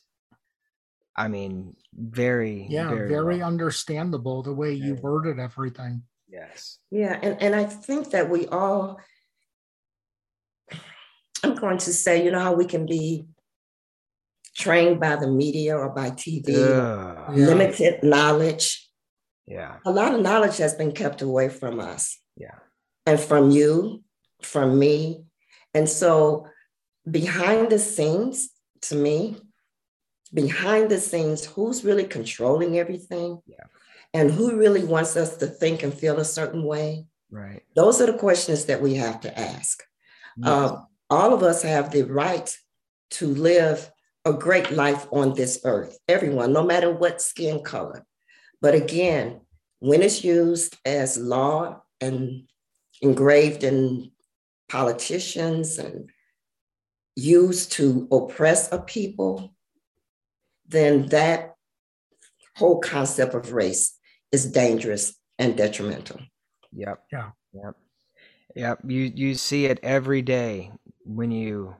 [1.19, 3.47] I mean, very yeah, very, very well.
[3.47, 6.03] understandable the way you worded everything.
[6.29, 6.79] Yes.
[6.91, 8.99] Yeah, and and I think that we all.
[11.43, 13.25] I'm going to say, you know how we can be
[14.55, 18.09] trained by the media or by TV, uh, limited yeah.
[18.09, 18.89] knowledge.
[19.45, 19.77] Yeah.
[19.85, 22.17] A lot of knowledge has been kept away from us.
[22.37, 22.59] Yeah.
[23.05, 24.03] And from you,
[24.41, 25.23] from me.
[25.73, 26.47] And so
[27.09, 28.49] behind the scenes,
[28.83, 29.37] to me,
[30.33, 33.41] behind the scenes, who's really controlling everything?
[33.45, 33.63] Yeah.
[34.13, 37.05] And who really wants us to think and feel a certain way?
[37.31, 37.61] Right.
[37.75, 39.83] Those are the questions that we have to ask.
[40.37, 40.47] Yes.
[40.47, 42.55] Um, all of us have the right
[43.11, 43.91] to live
[44.25, 48.05] a great life on this earth, everyone, no matter what skin color.
[48.61, 49.41] But again,
[49.79, 52.43] when it's used as law and
[53.01, 54.11] engraved in
[54.67, 56.09] politicians and
[57.15, 59.53] used to oppress a people,
[60.69, 61.55] then that
[62.55, 63.97] whole concept of race
[64.31, 66.19] is dangerous and detrimental.
[66.73, 67.03] Yep.
[67.11, 67.29] Yeah.
[67.53, 67.75] Yep.
[68.55, 68.79] Yep.
[68.87, 70.71] You you see it every day
[71.03, 71.75] when you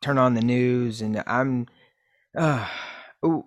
[0.00, 1.66] turn on the news and I'm
[2.36, 2.68] uh
[3.24, 3.44] ooh,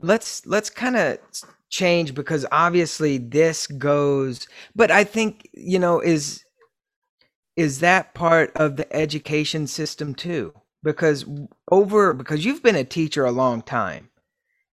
[0.00, 1.18] let's let's kind of
[1.68, 6.42] change because obviously this goes but I think you know is
[7.56, 11.24] is that part of the education system too because
[11.70, 14.10] over because you've been a teacher a long time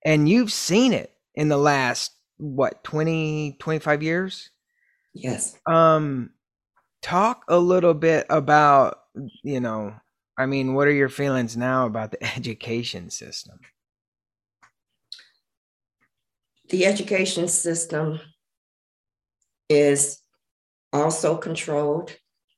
[0.06, 4.50] and you've seen it in the last what 20 25 years
[5.14, 6.30] yes um
[7.02, 9.00] talk a little bit about
[9.44, 9.94] you know
[10.38, 13.60] I mean, what are your feelings now about the education system?
[16.70, 18.20] The education system
[19.70, 20.22] is
[20.94, 22.16] also controlled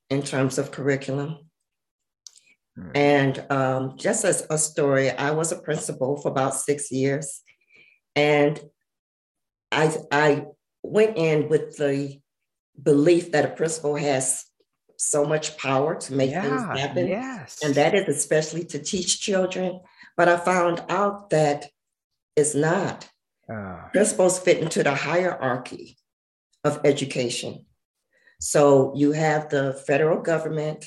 [0.09, 1.48] in terms of curriculum.
[2.95, 7.41] And um, just as a story, I was a principal for about six years.
[8.15, 8.59] And
[9.71, 10.45] I, I
[10.83, 12.19] went in with the
[12.81, 14.45] belief that a principal has
[14.97, 17.07] so much power to make yeah, things happen.
[17.07, 17.59] Yes.
[17.63, 19.79] And that is especially to teach children.
[20.17, 21.67] But I found out that
[22.35, 23.09] it's not.
[23.51, 25.97] Uh, Principals fit into the hierarchy
[26.63, 27.65] of education.
[28.39, 30.85] So you have the federal government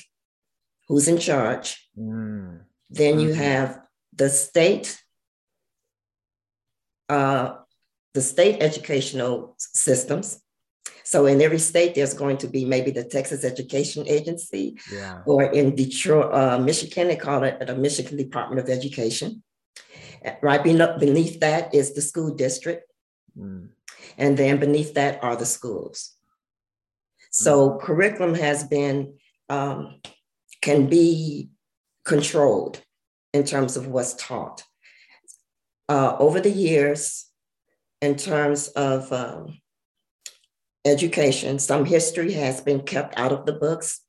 [0.87, 1.82] who's in charge.
[1.97, 3.41] Mm, then you mm-hmm.
[3.41, 3.81] have
[4.15, 5.01] the state,
[7.09, 7.55] uh,
[8.13, 10.43] the state educational systems,
[11.03, 15.21] so in every state, there's going to be maybe the Texas Education Agency, yeah.
[15.25, 19.43] or in Detroit, uh, Michigan, they call it the Michigan Department of Education.
[20.41, 22.89] Right beneath that is the school district.
[23.37, 23.69] Mm.
[24.17, 26.15] And then beneath that are the schools.
[27.29, 27.81] So mm.
[27.81, 29.15] curriculum has been,
[29.49, 29.99] um,
[30.61, 31.49] can be
[32.05, 32.81] controlled
[33.33, 34.63] in terms of what's taught.
[35.89, 37.25] Uh, over the years,
[38.01, 39.57] in terms of um,
[40.85, 41.59] education.
[41.59, 44.01] Some history has been kept out of the books.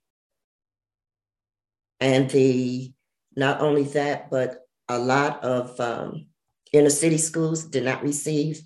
[2.01, 2.93] And the
[3.37, 6.27] not only that, but a lot of um,
[6.73, 8.63] inner city schools did not receive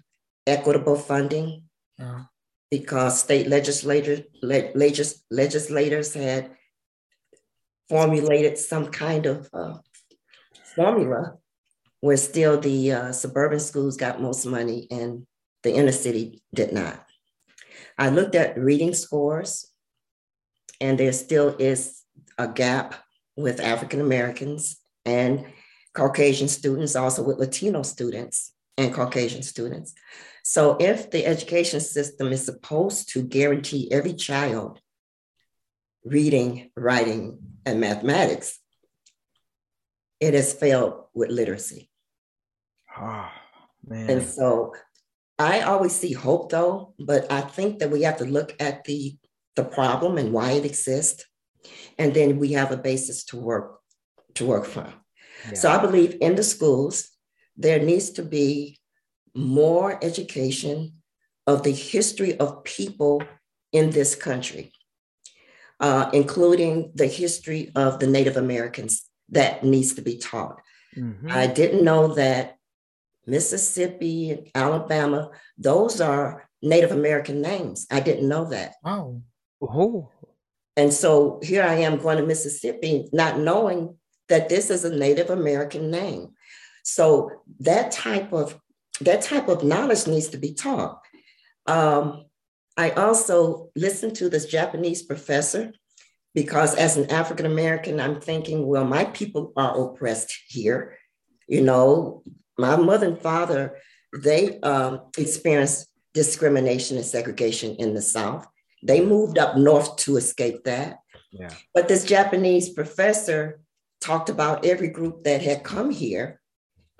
[0.46, 1.64] equitable funding
[2.00, 2.24] uh-huh.
[2.70, 6.50] because state legislators le- legis- legislators had
[7.88, 9.78] formulated some kind of uh,
[10.74, 11.34] formula
[12.00, 15.26] where still the uh, suburban schools got most money and
[15.62, 17.04] the inner city did not.
[17.96, 19.72] I looked at reading scores,
[20.80, 22.02] and there still is
[22.38, 22.94] a gap
[23.36, 25.46] with African Americans and
[25.94, 29.94] Caucasian students, also with Latino students and Caucasian students.
[30.44, 34.80] So, if the education system is supposed to guarantee every child
[36.04, 38.58] reading, writing, and mathematics,
[40.20, 41.90] it has failed with literacy.
[42.96, 43.28] Oh,
[43.86, 44.10] man.
[44.10, 44.74] And so
[45.38, 49.16] I always see hope though, but I think that we have to look at the
[49.54, 51.24] the problem and why it exists,
[51.98, 53.80] and then we have a basis to work
[54.34, 54.92] to work from.
[55.46, 55.54] Yeah.
[55.54, 57.10] So I believe in the schools,
[57.56, 58.78] there needs to be
[59.34, 61.02] more education
[61.46, 63.22] of the history of people
[63.72, 64.72] in this country,
[65.80, 70.60] uh, including the history of the Native Americans that needs to be taught.
[70.96, 71.30] Mm-hmm.
[71.30, 72.56] I didn't know that
[73.26, 77.86] Mississippi and Alabama, those are Native American names.
[77.90, 78.74] I didn't know that.
[78.84, 79.22] Oh.
[79.62, 80.10] Oh.
[80.76, 83.96] And so here I am going to Mississippi, not knowing
[84.28, 86.28] that this is a Native American name.
[86.84, 88.58] So that type of
[89.00, 91.00] that type of knowledge needs to be taught.
[91.66, 92.24] Um,
[92.78, 95.72] I also listened to this Japanese professor
[96.32, 100.96] because as an African American, I'm thinking, well, my people are oppressed here.
[101.48, 102.22] You know,
[102.56, 103.78] my mother and father,
[104.16, 108.46] they um, experienced discrimination and segregation in the South.
[108.84, 111.00] They moved up north to escape that.
[111.32, 111.50] Yeah.
[111.74, 113.60] But this Japanese professor
[114.00, 116.40] talked about every group that had come here.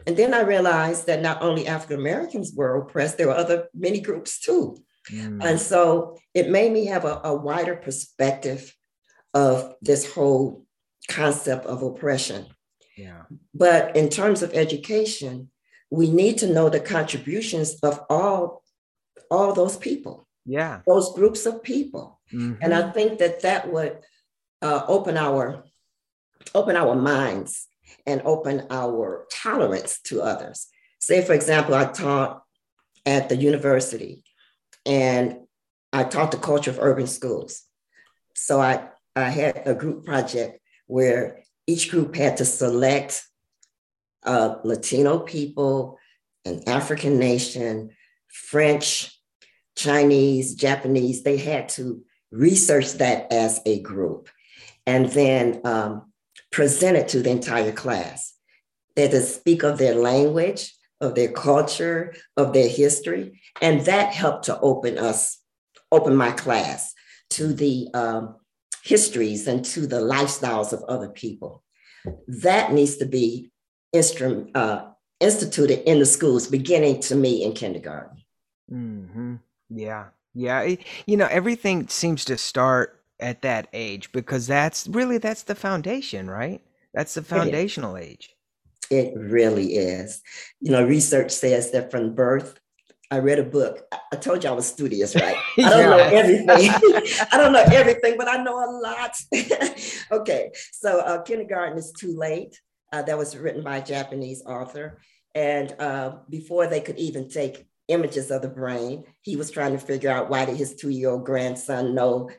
[0.09, 4.01] And then I realized that not only African Americans were oppressed, there were other many
[4.01, 4.77] groups too.
[5.11, 5.43] Mm.
[5.45, 8.75] And so it made me have a, a wider perspective
[9.35, 10.65] of this whole
[11.09, 12.47] concept of oppression.
[12.97, 13.23] Yeah.
[13.55, 15.51] But in terms of education,
[15.91, 18.63] we need to know the contributions of all
[19.31, 20.27] all those people.
[20.47, 20.81] Yeah.
[20.87, 22.21] Those groups of people.
[22.33, 22.63] Mm-hmm.
[22.63, 23.99] And I think that that would
[24.63, 25.65] uh, open our
[26.55, 27.67] open our minds
[28.07, 30.69] and open our tolerance to others.
[30.99, 32.43] Say, for example, I taught
[33.07, 34.25] at the university
[34.89, 35.37] and
[35.93, 37.63] I taught the culture of urban schools.
[38.35, 43.23] So I, I had a group project where each group had to select
[44.25, 45.99] uh, Latino people,
[46.45, 47.91] an African nation,
[48.29, 49.15] French,
[49.77, 51.23] Chinese, Japanese.
[51.23, 54.29] They had to research that as a group
[54.87, 56.13] and then um,
[56.51, 58.35] present it to the entire class.
[58.97, 63.41] They had to speak of their language, of their culture, of their history.
[63.61, 65.39] And that helped to open us,
[65.93, 66.95] open my class
[67.31, 68.37] to the um,
[68.83, 71.63] histories and to the lifestyles of other people.
[72.27, 73.51] That needs to be
[73.95, 74.87] instru- uh,
[75.21, 78.19] instituted in the schools, beginning to me in kindergarten.
[78.71, 79.37] Mm-hmm.
[79.71, 80.07] Yeah.
[80.35, 80.75] Yeah.
[81.07, 86.31] You know, everything seems to start at that age because that's really that's the foundation,
[86.31, 86.63] right?
[86.95, 88.35] That's the foundational age.
[88.91, 90.23] It really is.
[90.61, 92.59] You know, research says that from birth,
[93.11, 93.83] I read a book.
[94.13, 95.37] I told you I was studious, right?
[95.59, 95.87] I don't yeah.
[95.87, 96.47] know everything.
[97.33, 99.17] I don't know everything, but I know a lot.
[100.13, 102.61] okay, so uh, kindergarten is too late.
[102.93, 104.99] Uh, that was written by a Japanese author,
[105.35, 109.79] and uh, before they could even take images of the brain, he was trying to
[109.79, 112.31] figure out why did his two-year-old grandson know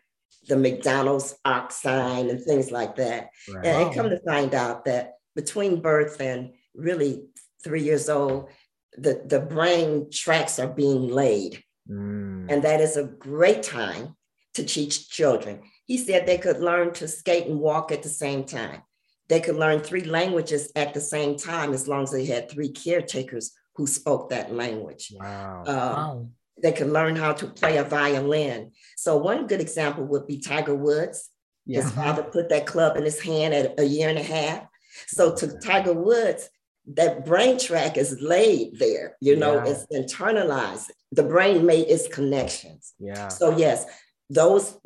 [0.48, 3.30] the McDonald's ox sign and things like that.
[3.48, 3.66] Right.
[3.66, 7.24] And I come to find out that between birth and really
[7.64, 8.50] three years old,
[8.98, 11.64] the, the brain tracks are being laid.
[11.90, 12.52] Mm.
[12.52, 14.18] And that is a great time
[14.56, 15.62] to teach children.
[15.86, 18.82] He said they could learn to skate and walk at the same time.
[19.30, 22.70] They could learn three languages at the same time as long as they had three
[22.70, 25.14] caretakers who spoke that language.
[25.16, 25.64] Wow.
[25.68, 26.28] Um, wow.
[26.62, 28.72] They could learn how to play a violin.
[28.98, 31.30] So, one good example would be Tiger Woods.
[31.66, 31.84] Yeah.
[31.84, 34.69] His father put that club in his hand at a year and a half.
[35.08, 36.50] So, to Tiger Woods,
[36.94, 39.72] that brain track is laid there, you know, yeah.
[39.72, 40.88] it's internalized.
[41.12, 42.94] The brain made its connections.
[43.00, 43.28] Yeah.
[43.28, 43.86] So, yes,
[44.30, 44.78] those,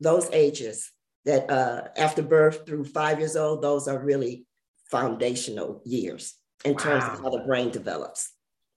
[0.00, 0.90] those ages
[1.24, 4.46] that uh, after birth through five years old, those are really
[4.90, 6.78] foundational years in wow.
[6.78, 8.32] terms of how the brain develops.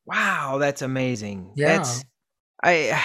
[0.05, 1.51] Wow, that's amazing.
[1.55, 1.77] Yeah.
[1.77, 2.03] That's
[2.63, 3.01] I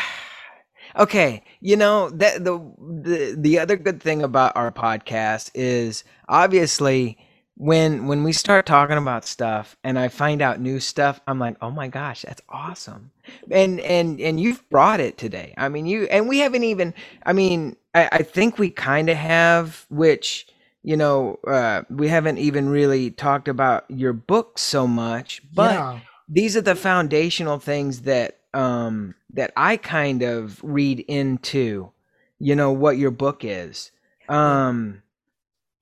[0.96, 7.18] okay, you know, that the the the other good thing about our podcast is obviously
[7.56, 11.56] when when we start talking about stuff and I find out new stuff, I'm like,
[11.60, 13.10] "Oh my gosh, that's awesome."
[13.50, 15.54] And and and you've brought it today.
[15.56, 19.16] I mean, you and we haven't even I mean, I, I think we kind of
[19.16, 20.46] have which
[20.82, 26.00] you know, uh, we haven't even really talked about your book so much, but yeah
[26.28, 31.90] these are the foundational things that um that I kind of read into
[32.38, 33.90] you know what your book is
[34.28, 35.02] um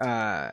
[0.00, 0.50] uh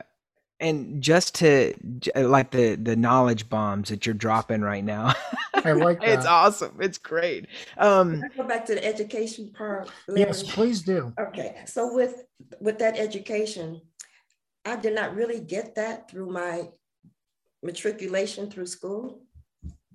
[0.60, 1.74] and just to
[2.16, 5.14] like the the knowledge bombs that you're dropping right now
[5.54, 6.10] i like that.
[6.10, 7.48] it's awesome it's great
[7.78, 12.24] um go back to the education part yes please do okay so with
[12.60, 13.80] with that education
[14.66, 16.68] i did not really get that through my
[17.64, 19.22] matriculation through school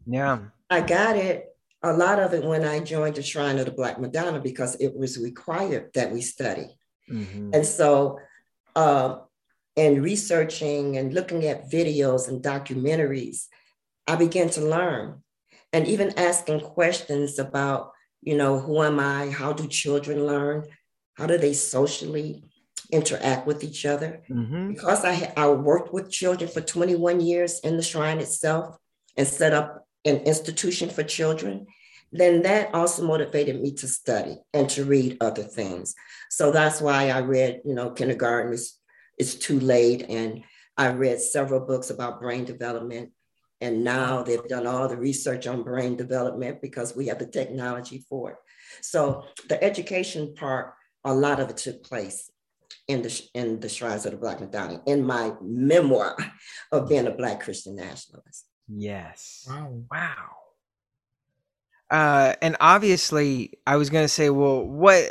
[0.07, 0.39] yeah.
[0.71, 4.01] I got it, a lot of it when I joined the Shrine of the Black
[4.01, 6.77] Madonna because it was required that we study.
[7.11, 7.51] Mm-hmm.
[7.53, 8.19] And so
[8.75, 9.19] uh,
[9.77, 13.47] and researching and looking at videos and documentaries,
[14.07, 15.23] I began to learn
[15.73, 19.31] and even asking questions about, you know, who am I?
[19.31, 20.65] How do children learn?
[21.15, 22.45] How do they socially
[22.93, 24.23] interact with each other?
[24.31, 24.69] Mm-hmm.
[24.69, 28.77] Because I, I worked with children for 21 years in the shrine itself
[29.17, 31.67] and set up an institution for children,
[32.13, 35.95] then that also motivated me to study and to read other things.
[36.31, 38.57] So that's why I read, you know, kindergarten
[39.19, 40.07] is, is too late.
[40.09, 40.43] And
[40.77, 43.11] I read several books about brain development.
[43.61, 48.05] And now they've done all the research on brain development because we have the technology
[48.09, 48.37] for it.
[48.83, 52.31] So the education part, a lot of it took place
[52.89, 56.17] in the in the shrines of the Black Madonna in my memoir
[56.73, 58.47] of being a Black Christian nationalist.
[58.69, 59.47] Yes.
[59.49, 59.83] Wow.
[59.91, 60.27] Wow.
[61.91, 65.05] Uh, and obviously, I was going to say, well, what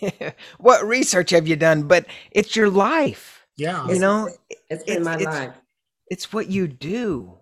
[0.58, 1.84] what research have you done?
[1.84, 3.37] But it's your life.
[3.58, 4.30] Yeah, you know,
[4.70, 5.54] it's, it's my it's, life.
[6.08, 7.38] It's what you do.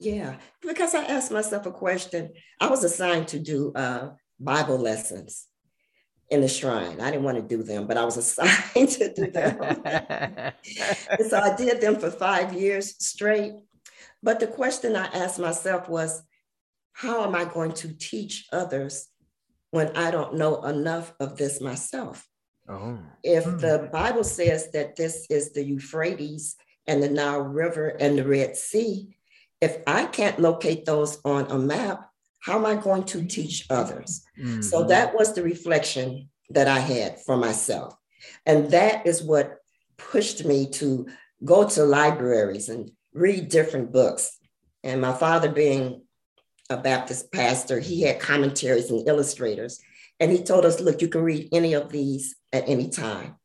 [0.00, 2.32] Yeah, because I asked myself a question.
[2.60, 4.10] I was assigned to do uh,
[4.40, 5.46] Bible lessons
[6.30, 7.00] in the shrine.
[7.00, 9.58] I didn't want to do them, but I was assigned to do them.
[9.60, 13.52] and so I did them for five years straight.
[14.22, 16.22] But the question I asked myself was,
[16.92, 19.06] how am I going to teach others
[19.70, 22.26] when I don't know enough of this myself?
[22.68, 22.98] Oh.
[23.22, 23.58] If hmm.
[23.58, 26.56] the Bible says that this is the Euphrates
[26.86, 29.16] and the Nile River and the Red Sea,
[29.60, 32.10] if I can't locate those on a map,
[32.40, 34.22] how am I going to teach others?
[34.38, 34.62] Mm-hmm.
[34.62, 37.94] So that was the reflection that I had for myself.
[38.46, 39.58] And that is what
[39.96, 41.06] pushed me to
[41.44, 44.38] go to libraries and read different books.
[44.84, 46.02] And my father, being
[46.70, 49.80] a Baptist pastor, he had commentaries and illustrators.
[50.20, 53.36] And he told us, look, you can read any of these at any time.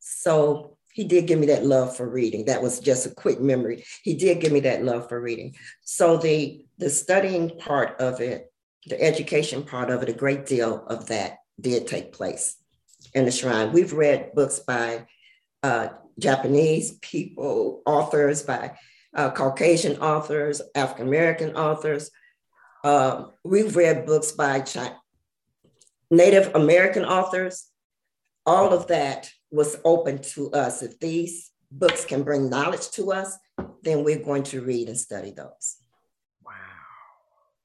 [0.00, 2.44] So he did give me that love for reading.
[2.44, 3.84] That was just a quick memory.
[4.02, 5.54] He did give me that love for reading.
[5.82, 8.52] So the the studying part of it,
[8.86, 12.56] the education part of it, a great deal of that did take place
[13.14, 13.72] in the shrine.
[13.72, 15.06] We've read books by
[15.62, 15.88] uh,
[16.18, 18.76] Japanese people, authors, by
[19.14, 22.10] uh, Caucasian authors, African American authors.
[22.84, 24.64] Uh, we've read books by
[26.10, 27.68] Native American authors.
[28.44, 30.82] All of that was open to us.
[30.82, 33.36] If these books can bring knowledge to us,
[33.82, 35.76] then we're going to read and study those.
[36.44, 36.52] Wow.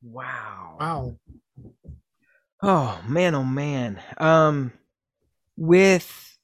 [0.02, 0.78] Wow.
[0.80, 1.18] Wow.
[2.62, 4.02] Oh man, oh man.
[4.18, 4.74] Um
[5.56, 6.38] with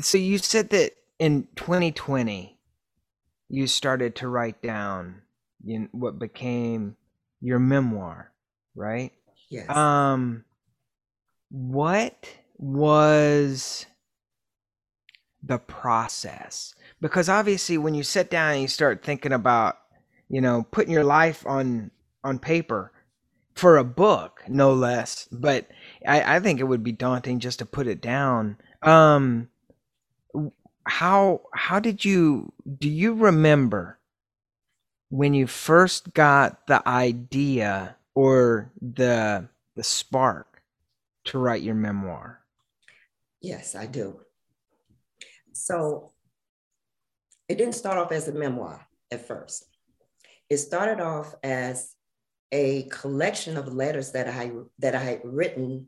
[0.00, 2.58] so you said that in 2020
[3.48, 5.22] you started to write down
[5.66, 6.96] in what became
[7.40, 8.32] your memoir,
[8.74, 9.12] right?
[9.50, 9.68] Yes.
[9.70, 10.44] Um
[11.50, 12.28] what
[12.58, 13.86] was
[15.42, 16.74] the process?
[17.00, 19.76] Because obviously when you sit down and you start thinking about,
[20.28, 21.90] you know, putting your life on
[22.24, 22.92] on paper
[23.54, 25.68] for a book, no less, but
[26.06, 28.58] I, I think it would be daunting just to put it down.
[28.82, 29.48] Um
[30.84, 33.98] how how did you do you remember
[35.08, 40.62] when you first got the idea or the the spark
[41.24, 42.40] to write your memoir?
[43.46, 44.20] Yes, I do.
[45.52, 46.12] So
[47.48, 49.64] it didn't start off as a memoir at first.
[50.50, 51.94] It started off as
[52.50, 55.86] a collection of letters that I that I had written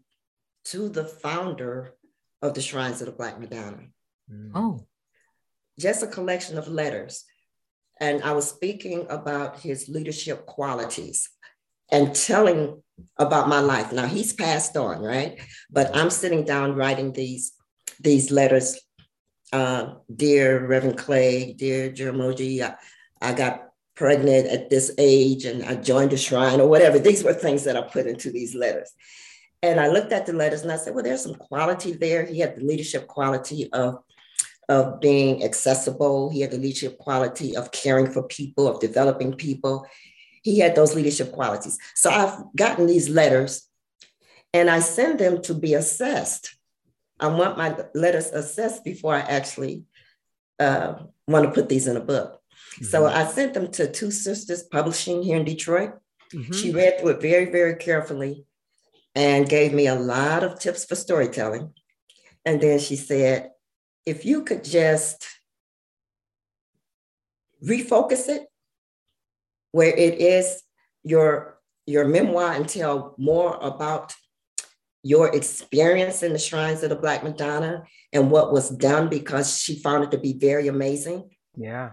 [0.66, 1.94] to the founder
[2.42, 3.88] of the Shrines of the Black Madonna.
[4.32, 4.52] Mm.
[4.54, 4.86] Oh.
[5.80, 7.24] Just a collection of letters.
[8.00, 11.28] And I was speaking about his leadership qualities
[11.90, 12.82] and telling
[13.16, 13.92] about my life.
[13.92, 15.40] Now he's passed on, right?
[15.70, 17.52] But I'm sitting down writing these
[18.00, 18.78] these letters
[19.52, 22.74] uh, dear Reverend Cleage, dear Jaramogi, I,
[23.20, 26.98] I got pregnant at this age and I joined a shrine or whatever.
[26.98, 28.92] These were things that I put into these letters.
[29.62, 32.24] And I looked at the letters and I said, well, there's some quality there.
[32.24, 33.98] He had the leadership quality of,
[34.68, 36.30] of being accessible.
[36.30, 39.84] He had the leadership quality of caring for people, of developing people.
[40.42, 41.78] He had those leadership qualities.
[41.94, 43.68] So I've gotten these letters
[44.52, 46.58] and I send them to be assessed
[47.20, 49.84] I want my letters assessed before I actually
[50.58, 50.94] uh,
[51.26, 52.40] want to put these in a book.
[52.76, 52.84] Mm-hmm.
[52.84, 55.94] So I sent them to Two Sisters Publishing here in Detroit.
[56.32, 56.52] Mm-hmm.
[56.52, 58.44] She read through it very, very carefully
[59.14, 61.72] and gave me a lot of tips for storytelling.
[62.44, 63.50] And then she said,
[64.06, 65.26] if you could just
[67.64, 68.46] refocus it
[69.72, 70.62] where it is
[71.04, 74.14] your your memoir and tell more about
[75.02, 79.80] your experience in the shrines of the Black Madonna and what was done because she
[79.80, 81.30] found it to be very amazing.
[81.56, 81.92] Yeah.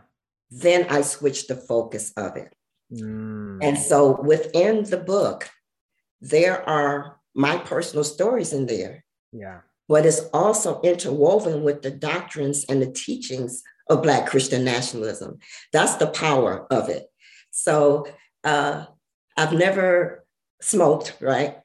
[0.51, 2.53] Then I switched the focus of it.
[2.91, 3.59] Mm.
[3.61, 5.49] And so within the book,
[6.19, 9.59] there are my personal stories in there, yeah.
[9.87, 15.39] but it's also interwoven with the doctrines and the teachings of Black Christian nationalism.
[15.71, 17.05] That's the power of it.
[17.55, 18.05] So
[18.43, 18.85] uh,
[19.37, 20.25] I've never
[20.61, 21.57] smoked, right?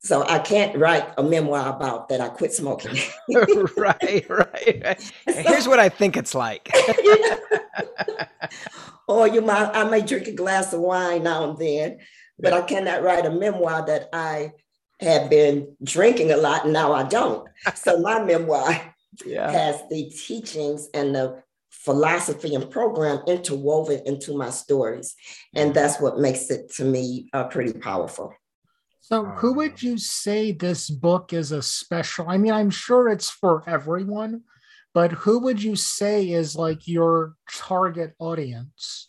[0.00, 2.98] So I can't write a memoir about that I quit smoking.
[3.76, 5.12] right, right, right.
[5.26, 6.68] Here's what I think it's like.
[9.08, 12.00] or you might I may drink a glass of wine now and then,
[12.38, 14.52] but I cannot write a memoir that I
[15.00, 17.48] have been drinking a lot and now I don't.
[17.76, 18.94] So my memoir
[19.24, 19.50] yeah.
[19.50, 21.43] has the teachings and the
[21.82, 25.14] philosophy and program interwoven into my stories.
[25.54, 28.32] And that's what makes it to me uh, pretty powerful.
[29.00, 32.26] So, who would you say this book is a special?
[32.28, 34.44] I mean, I'm sure it's for everyone,
[34.94, 39.06] but who would you say is like your target audience?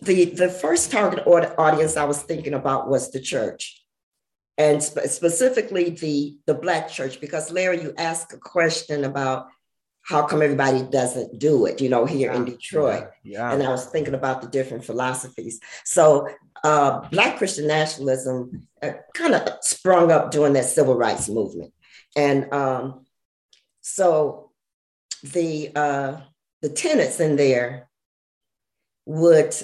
[0.00, 3.84] The the first target audience I was thinking about was the church,
[4.56, 7.20] and sp- specifically the the black church.
[7.20, 9.48] Because Larry, you asked a question about
[10.08, 13.08] how come everybody doesn't do it, you know, here yeah, in Detroit.
[13.22, 15.60] Yeah, yeah, And I was thinking about the different philosophies.
[15.84, 16.28] So
[16.64, 21.74] uh, Black Christian nationalism uh, kind of sprung up during that civil rights movement.
[22.16, 23.04] And um,
[23.82, 24.50] so
[25.22, 26.20] the uh,
[26.62, 27.90] the tenets in there
[29.04, 29.54] would,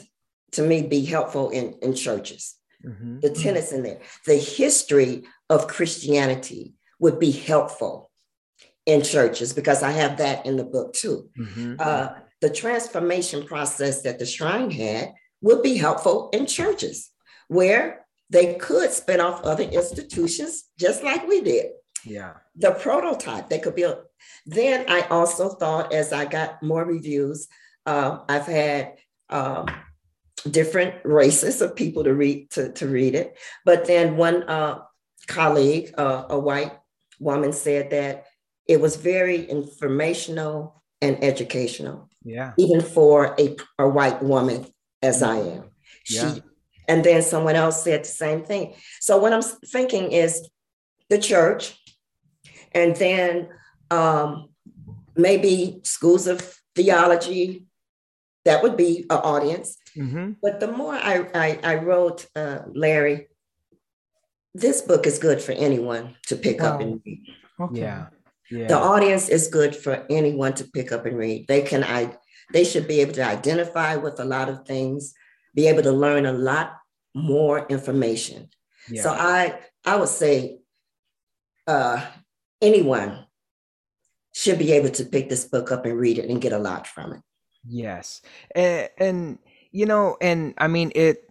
[0.52, 2.54] to me, be helpful in, in churches.
[2.84, 3.20] Mm-hmm.
[3.20, 4.00] The tenets in there.
[4.26, 8.10] The history of Christianity would be helpful
[8.86, 11.30] in churches because I have that in the book too.
[11.38, 11.76] Mm-hmm.
[11.78, 12.08] Uh,
[12.40, 17.10] the transformation process that the shrine had would be helpful in churches
[17.48, 21.66] where they could spin off other institutions just like we did.
[22.04, 22.34] Yeah.
[22.56, 23.98] The prototype they could build.
[24.46, 27.48] Then I also thought as I got more reviews,
[27.86, 28.96] uh, I've had
[29.30, 29.66] um,
[30.50, 33.38] different races of people to read to, to read it.
[33.64, 34.80] But then one uh,
[35.26, 36.72] colleague, uh, a white
[37.18, 38.26] woman, said that
[38.66, 42.08] it was very informational and educational.
[42.24, 42.52] Yeah.
[42.56, 44.66] Even for a, a white woman
[45.02, 45.64] as I am.
[46.04, 46.38] She yeah.
[46.88, 48.74] and then someone else said the same thing.
[49.00, 50.48] So what I'm thinking is
[51.10, 51.78] the church,
[52.72, 53.48] and then
[53.90, 54.48] um,
[55.16, 57.66] maybe schools of theology.
[58.44, 59.78] That would be an audience.
[59.96, 60.32] Mm-hmm.
[60.42, 63.28] But the more I, I, I wrote, uh, Larry,
[64.54, 66.74] this book is good for anyone to pick wow.
[66.74, 67.24] up and read.
[67.58, 67.80] Okay.
[67.80, 68.06] Yeah.
[68.50, 68.66] Yeah.
[68.66, 71.46] The audience is good for anyone to pick up and read.
[71.48, 72.16] They can I
[72.52, 75.14] they should be able to identify with a lot of things,
[75.54, 76.76] be able to learn a lot
[77.14, 78.48] more information.
[78.88, 79.02] Yeah.
[79.02, 80.58] So I I would say
[81.66, 82.04] uh,
[82.60, 83.26] anyone
[84.34, 86.86] should be able to pick this book up and read it and get a lot
[86.86, 87.20] from it.
[87.66, 88.20] Yes.
[88.54, 89.38] And, and
[89.72, 91.24] you know, and I mean it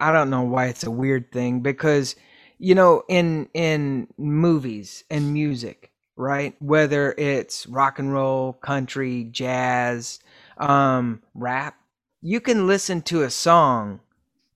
[0.00, 2.16] I don't know why it's a weird thing because
[2.58, 6.54] you know in in movies and music right?
[6.60, 10.20] Whether it's rock and roll, country, jazz,
[10.58, 11.76] um, rap,
[12.22, 14.00] you can listen to a song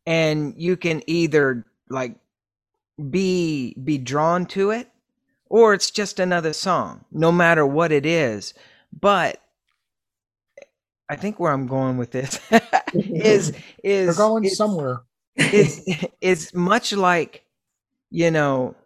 [0.06, 2.16] and you can either like
[3.10, 4.88] be be drawn to it
[5.48, 8.54] or it's just another song no matter what it is
[8.98, 9.42] but
[11.08, 12.40] i think where i'm going with this
[12.94, 13.52] is
[13.84, 15.00] is We're going somewhere
[15.36, 15.84] is
[16.20, 17.44] is much like
[18.10, 18.76] you know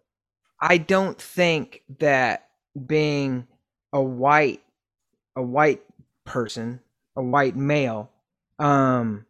[0.60, 2.48] i don't think that
[2.86, 3.46] being
[3.92, 4.62] a white
[5.36, 5.82] a white
[6.24, 6.80] person,
[7.16, 8.10] a white male,
[8.58, 9.26] um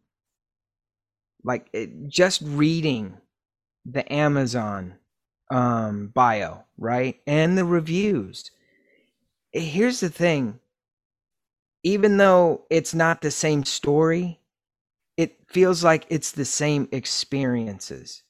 [1.44, 3.18] like it, just reading
[3.84, 4.94] the Amazon
[5.50, 7.20] um bio, right?
[7.26, 8.50] And the reviews.
[9.52, 10.60] Here's the thing.
[11.84, 14.40] Even though it's not the same story,
[15.16, 18.22] it feels like it's the same experiences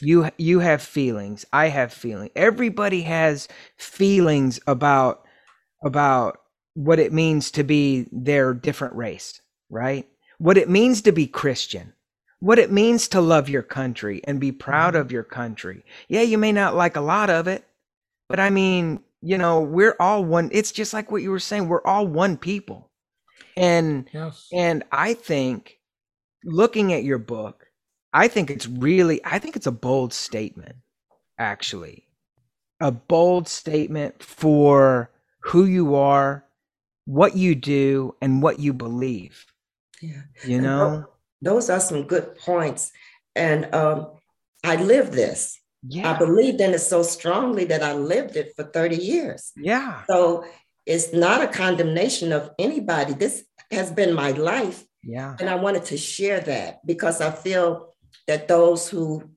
[0.00, 5.24] you you have feelings i have feelings everybody has feelings about
[5.82, 6.38] about
[6.74, 9.40] what it means to be their different race
[9.72, 10.08] right?
[10.38, 11.92] What it means to be christian
[12.40, 15.14] what it means to love your country and be proud of mm-hmm.
[15.14, 15.84] your country.
[16.08, 17.66] Yeah you may not like a lot of it
[18.28, 21.68] but i mean you know we're all one it's just like what you were saying
[21.68, 22.90] we're all one people.
[23.56, 24.48] And yes.
[24.52, 25.78] and i think
[26.44, 27.66] looking at your book
[28.12, 30.76] I think it's really, I think it's a bold statement,
[31.38, 32.06] actually.
[32.80, 36.44] A bold statement for who you are,
[37.04, 39.46] what you do, and what you believe.
[40.00, 40.22] Yeah.
[40.44, 41.06] You know?
[41.42, 42.92] Those are some good points.
[43.36, 44.08] And um,
[44.64, 45.58] I live this.
[45.86, 46.12] Yeah.
[46.12, 49.52] I believed in it so strongly that I lived it for 30 years.
[49.56, 50.02] Yeah.
[50.08, 50.44] So
[50.84, 53.14] it's not a condemnation of anybody.
[53.14, 54.84] This has been my life.
[55.02, 55.36] Yeah.
[55.38, 57.89] And I wanted to share that because I feel
[58.26, 59.30] that those who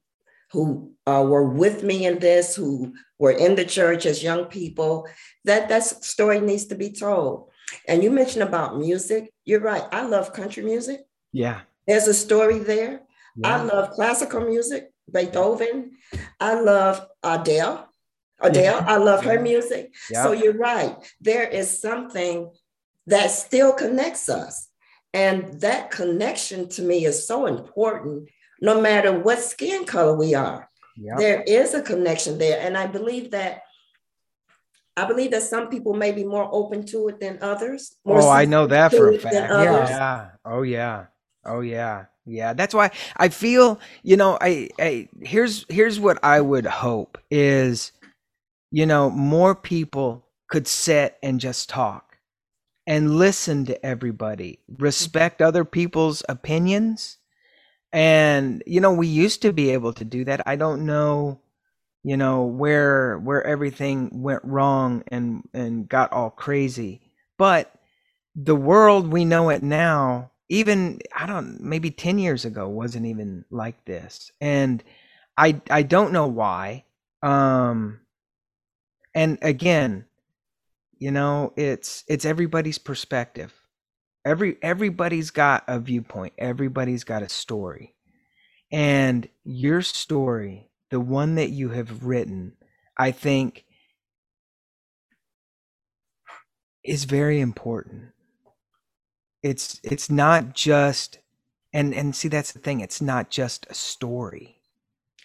[0.51, 5.07] who uh, were with me in this, who were in the church as young people,
[5.45, 7.49] that that story needs to be told.
[7.87, 9.33] And you mentioned about music.
[9.45, 9.83] You're right.
[9.91, 11.01] I love country music.
[11.31, 11.61] Yeah.
[11.87, 13.01] There's a story there.
[13.35, 13.57] yeah.
[13.57, 15.93] I love classical music, Beethoven.
[16.39, 17.89] I love Adele.
[18.39, 18.85] Adele, Yeah.
[18.87, 19.91] I love her music.
[20.11, 20.23] Yeah.
[20.23, 20.95] So you're right.
[21.19, 22.51] There is something
[23.07, 24.69] that still connects us.
[25.15, 28.29] And that connection to me is so important,
[28.63, 30.69] no matter what skin color we are.
[30.95, 31.15] yeah.
[31.17, 32.59] There is a connection there.
[32.61, 33.63] And I believe that.
[34.95, 37.95] I believe that some people may be more open to it than others.
[38.05, 39.35] Oh, I know that for a fact.
[39.35, 39.89] others.
[39.89, 40.29] Yeah.
[40.45, 41.07] Oh yeah.
[41.43, 42.05] Oh yeah.
[42.25, 42.53] Yeah.
[42.53, 47.91] That's why I feel, you know, I, I here's here's what I would hope is,
[48.69, 52.19] you know, more people could sit and just talk
[52.85, 57.17] and listen to everybody, respect other people's opinions.
[57.93, 60.47] And you know, we used to be able to do that.
[60.47, 61.39] I don't know
[62.03, 67.01] you know where where everything went wrong and and got all crazy.
[67.37, 67.73] But
[68.35, 73.45] the world we know it now even i don't maybe 10 years ago wasn't even
[73.51, 74.31] like this.
[74.41, 74.83] And
[75.37, 76.85] i i don't know why.
[77.21, 78.01] Um
[79.15, 80.05] and again
[80.99, 83.53] you know it's it's everybody's perspective
[84.25, 86.33] every everybody's got a viewpoint.
[86.37, 87.95] Everybody's got a story.
[88.71, 92.53] And your story the one that you have written
[92.97, 93.65] i think
[96.83, 98.09] is very important.
[99.41, 101.19] It's it's not just
[101.73, 104.61] and and see that's the thing it's not just a story.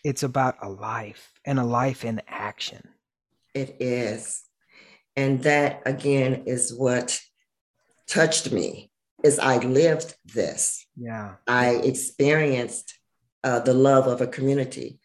[0.04, 2.88] It's about a life and a life in action.
[3.54, 4.44] It is.
[5.16, 7.20] And that again is what
[8.08, 8.90] touched me
[9.22, 10.86] is I lived this.
[10.96, 12.98] yeah I experienced
[13.44, 14.98] uh, the love of a community.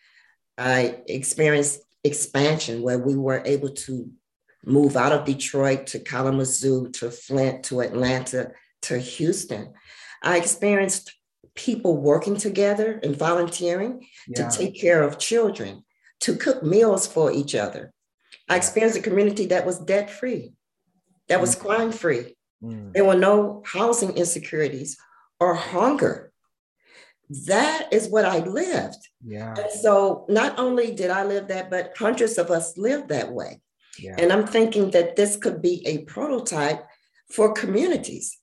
[0.58, 4.10] I experienced expansion where we were able to
[4.66, 8.52] move out of Detroit to Kalamazoo to Flint to Atlanta
[8.84, 9.74] to Houston.
[10.22, 11.14] I experienced
[11.56, 15.84] people working together and volunteering yeah to take care of children,
[16.22, 17.94] to cook meals for each other.
[18.50, 20.54] I experienced a community that was debt free,
[21.28, 22.36] that was crime free.
[22.64, 24.98] Mm, There were no housing insecurities
[25.40, 26.32] or hunger.
[27.48, 29.08] That is what I lived.
[29.26, 33.32] yeah And so not only did I live that, but hundreds of us lived that
[33.32, 33.62] way.
[34.00, 36.82] yeah And I'm thinking that this could be a prototype
[37.36, 38.38] for communities.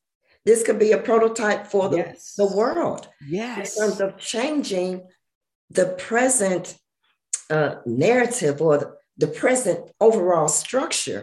[0.44, 3.76] This could be a prototype for the, yes the world Yes.
[3.76, 4.92] in terms of changing
[5.78, 6.64] the present
[7.50, 8.88] uh, narrative or the,
[9.22, 11.22] the present overall structure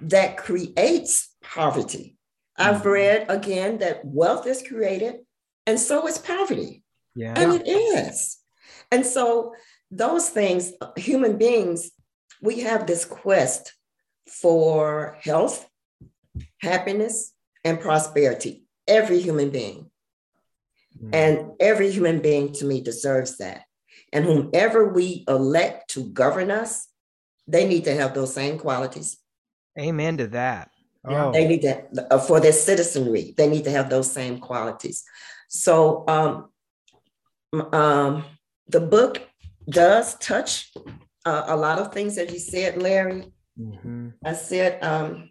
[0.00, 1.12] that creates
[1.42, 2.16] poverty.
[2.56, 2.92] I've Mhm.
[2.92, 5.26] read again that wealth is created
[5.66, 6.82] and so is poverty.
[7.14, 8.38] yeah And it is.
[8.90, 9.54] And so
[9.90, 11.90] those things, human beings,
[12.42, 13.72] we have this quest
[14.28, 15.68] for health,
[16.60, 17.32] happiness,
[17.64, 18.64] and prosperity.
[18.86, 19.90] Every human being.
[21.02, 23.64] Mm, And every human being to me deserves that.
[24.12, 26.88] And whomever we elect to govern us,
[27.48, 29.18] they need to have those same qualities.
[29.78, 30.70] amen to that.
[31.06, 35.04] Oh They need to, uh, for their citizenry, they need to have those same qualities.
[35.48, 36.48] So um,
[37.72, 38.24] um,
[38.68, 39.22] the book
[39.68, 40.72] does touch
[41.24, 43.32] uh, a lot of things that you said, Larry.
[43.58, 44.12] mhm.
[44.24, 45.30] I said um,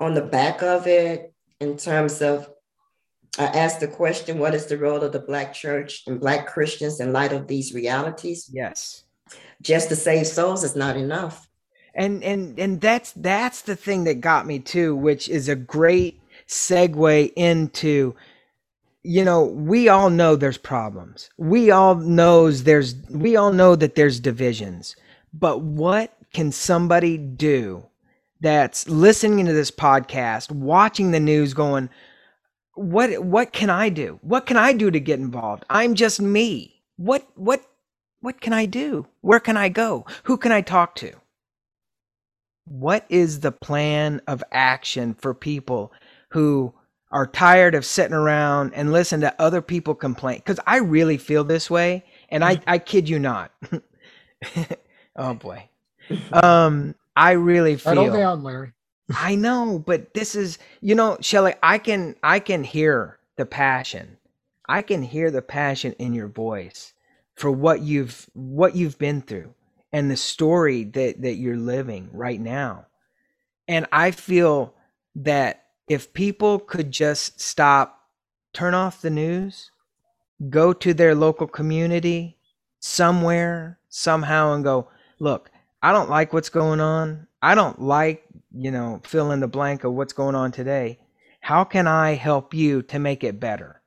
[0.00, 2.50] on the back of it, in terms of,
[3.38, 7.00] I asked the question, what is the role of the Black church and Black Christians
[7.00, 8.50] in light of these realities?
[8.52, 9.04] yes
[9.60, 11.45] Just to save souls is not enough.
[11.96, 16.20] And and and that's that's the thing that got me too which is a great
[16.46, 18.14] segue into
[19.02, 21.30] you know we all know there's problems.
[21.36, 24.96] We all knows there's we all know that there's divisions.
[25.32, 27.86] But what can somebody do
[28.40, 31.88] that's listening to this podcast watching the news going
[32.74, 34.18] what what can i do?
[34.22, 35.64] What can i do to get involved?
[35.70, 36.82] I'm just me.
[36.96, 37.62] What what
[38.20, 39.06] what can i do?
[39.20, 40.04] Where can i go?
[40.24, 41.12] Who can i talk to
[42.66, 45.92] what is the plan of action for people
[46.30, 46.74] who
[47.12, 50.38] are tired of sitting around and listen to other people complain?
[50.38, 53.52] Because i really feel this way and i i kid you not.
[55.16, 55.68] Oh boy.
[56.32, 58.72] Um i really feel down, Larry.
[59.14, 64.18] I know, but this is, you know, Shelley, I can I can hear the passion.
[64.68, 66.94] I can hear the passion in your voice
[67.36, 69.54] for what you've what you've been through
[69.92, 72.86] and the story that that you're living right now.
[73.68, 74.74] And I feel
[75.16, 78.00] that if people could just stop,
[78.52, 79.70] turn off the news,
[80.50, 82.38] go to their local community
[82.80, 85.50] somewhere, somehow, and go, look,
[85.82, 87.26] I don't like what's going on.
[87.40, 90.98] I don't like, you know, fill in the blank of what's going on today.
[91.40, 93.82] How can I help you to make it better?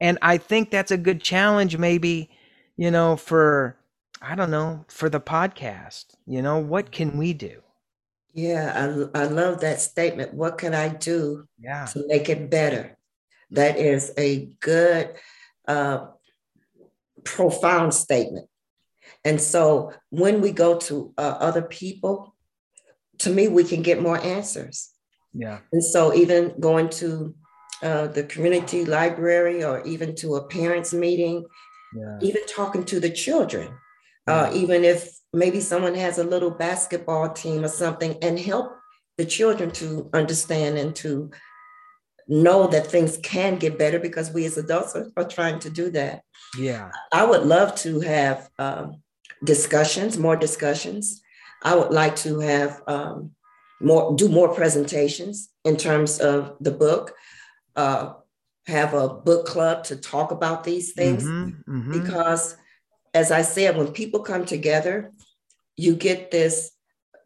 [0.00, 2.30] And I think that's a good challenge, maybe,
[2.76, 3.76] you know, for,
[4.22, 6.14] I don't know, for the podcast.
[6.26, 7.62] You know, what can we do?
[8.34, 8.72] Yeah,
[9.14, 10.34] I, I love that statement.
[10.34, 11.86] What can I do Yeah.
[11.86, 12.96] to make it better?
[13.50, 15.16] That is a good,
[15.66, 16.06] uh,
[17.24, 18.46] profound statement.
[19.24, 22.34] And so when we go to uh, other people,
[23.18, 24.90] to me, we can get more answers.
[25.34, 25.58] Yeah.
[25.72, 27.34] And so even going to
[27.82, 31.46] uh, the community library or even to a parents meeting,
[31.94, 32.18] Yeah.
[32.22, 33.68] even talking to the children,
[34.26, 38.72] uh, even if maybe someone has a little basketball team or something, and help
[39.18, 41.30] the children to understand and to
[42.28, 45.90] know that things can get better because we as adults are, are trying to do
[45.90, 46.22] that.
[46.58, 46.90] Yeah.
[47.12, 49.02] I would love to have um,
[49.44, 51.20] discussions, more discussions.
[51.62, 53.32] I would like to have um,
[53.80, 57.14] more, do more presentations in terms of the book.
[57.76, 58.14] Uh,
[58.66, 61.92] have a book club to talk about these things Mhm, mhm.
[61.92, 62.56] because,
[63.14, 65.12] as I said, when people come together,
[65.76, 66.72] you get this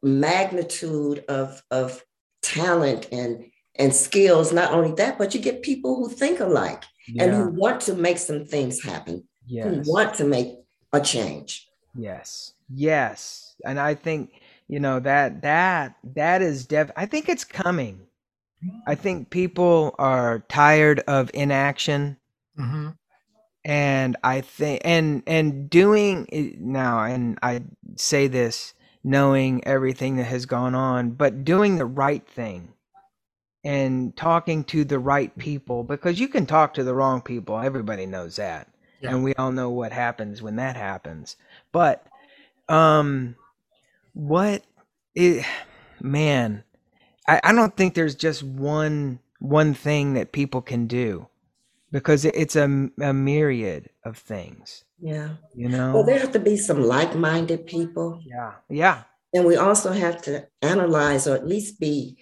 [0.02, 2.04] magnitude of of
[2.42, 3.44] talent and
[3.76, 4.52] and skills.
[4.52, 6.84] Not only that, but you get people who think alike
[7.18, 9.66] and who want to make some things happen Yes.
[9.66, 10.48] who want to make
[10.92, 11.68] a change.
[11.94, 12.54] Yes.
[12.72, 13.56] Yes.
[13.64, 18.00] And I think, you know, that that that is def I think it's coming.
[18.86, 22.16] I think people are tired of inaction
[22.56, 22.90] hmm
[23.64, 27.62] and I think and and doing it now and I
[27.96, 32.72] say this knowing everything that has gone on, but doing the right thing
[33.62, 37.58] and talking to the right people because you can talk to the wrong people.
[37.58, 38.68] Everybody knows that.
[39.00, 39.10] Yeah.
[39.10, 41.36] And we all know what happens when that happens.
[41.70, 42.06] But
[42.68, 43.36] um
[44.14, 44.62] what
[45.14, 45.44] it
[46.00, 46.64] man,
[47.28, 51.28] I, I don't think there's just one one thing that people can do
[51.94, 52.64] because it's a,
[53.00, 55.36] a myriad of things, Yeah.
[55.54, 55.94] you know?
[55.94, 58.54] Well, there have to be some like-minded people, yeah.
[58.68, 59.02] Yeah.
[59.32, 62.18] and we also have to analyze or at least be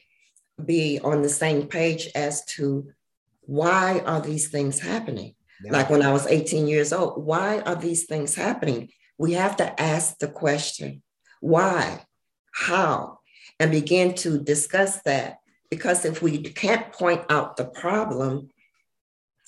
[0.62, 2.92] be on the same page as to
[3.40, 5.34] why are these things happening.
[5.64, 5.72] Yeah.
[5.72, 8.90] Like when I was 18 years old, why are these things happening?
[9.16, 11.02] We have to ask the question,
[11.40, 12.04] why,
[12.52, 13.20] how,
[13.58, 15.38] and begin to discuss that.
[15.70, 18.50] Because if we can't point out the problem,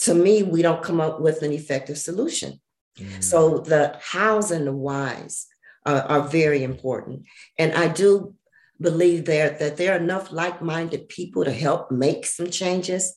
[0.00, 2.60] to me, we don't come up with an effective solution.
[2.98, 3.22] Mm.
[3.22, 5.46] So the hows and the whys
[5.86, 7.24] are, are very important.
[7.58, 8.34] And I do
[8.80, 13.14] believe there that there are enough like-minded people to help make some changes.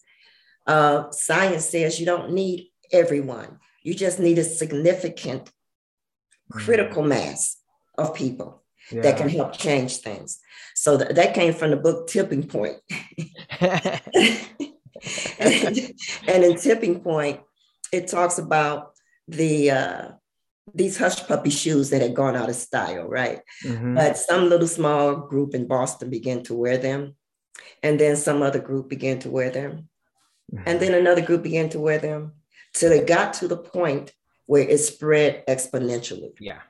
[0.65, 3.59] Uh, science says you don't need everyone.
[3.84, 5.51] You just need a significant
[6.51, 7.57] critical mass
[7.97, 9.01] of people yeah.
[9.01, 10.39] that can help change things.
[10.75, 12.78] So th- that came from the book Tipping Point.
[15.39, 15.78] and,
[16.28, 17.39] and in Tipping Point,
[17.91, 18.93] it talks about
[19.28, 20.08] the uh,
[20.74, 23.41] these hush puppy shoes that had gone out of style, right?
[23.66, 23.95] Mhm.
[23.95, 27.16] But some little small group in Boston began to wear them,
[27.84, 29.89] and then some other group began to wear them,
[30.66, 32.34] and then another group began to wear them,
[32.74, 34.14] till it got to the point
[34.45, 36.32] where it spread exponentially.
[36.39, 36.62] yeah.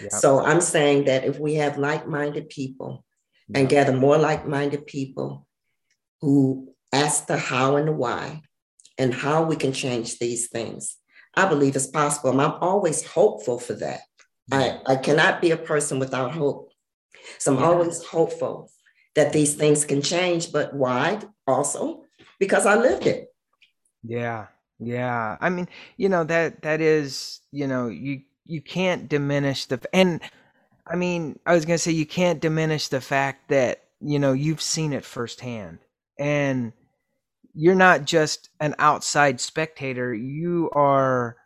[0.00, 0.12] Yep.
[0.12, 3.04] So I'm saying that if we have like-minded people
[3.52, 5.44] and gather more like-minded people
[6.20, 8.42] who ask the how and the why
[8.96, 10.96] and how we can change these things,
[11.34, 12.30] I believe it's possible.
[12.30, 14.00] And I'm always hopeful for that.
[14.50, 16.72] I, I cannot be a person without hope.
[17.38, 18.70] So I'm always hopeful
[19.14, 20.52] that these things can change.
[20.52, 21.20] But why?
[21.46, 22.04] Also,
[22.38, 23.28] because I lived it.
[24.02, 24.46] Yeah.
[24.78, 25.36] Yeah.
[25.40, 30.20] I mean, you know, that that is, you know, you you can't diminish the and
[30.86, 34.32] I mean, I was going to say you can't diminish the fact that, you know,
[34.32, 35.78] you've seen it firsthand.
[36.18, 36.72] And
[37.54, 41.36] you're not just an outside spectator, you are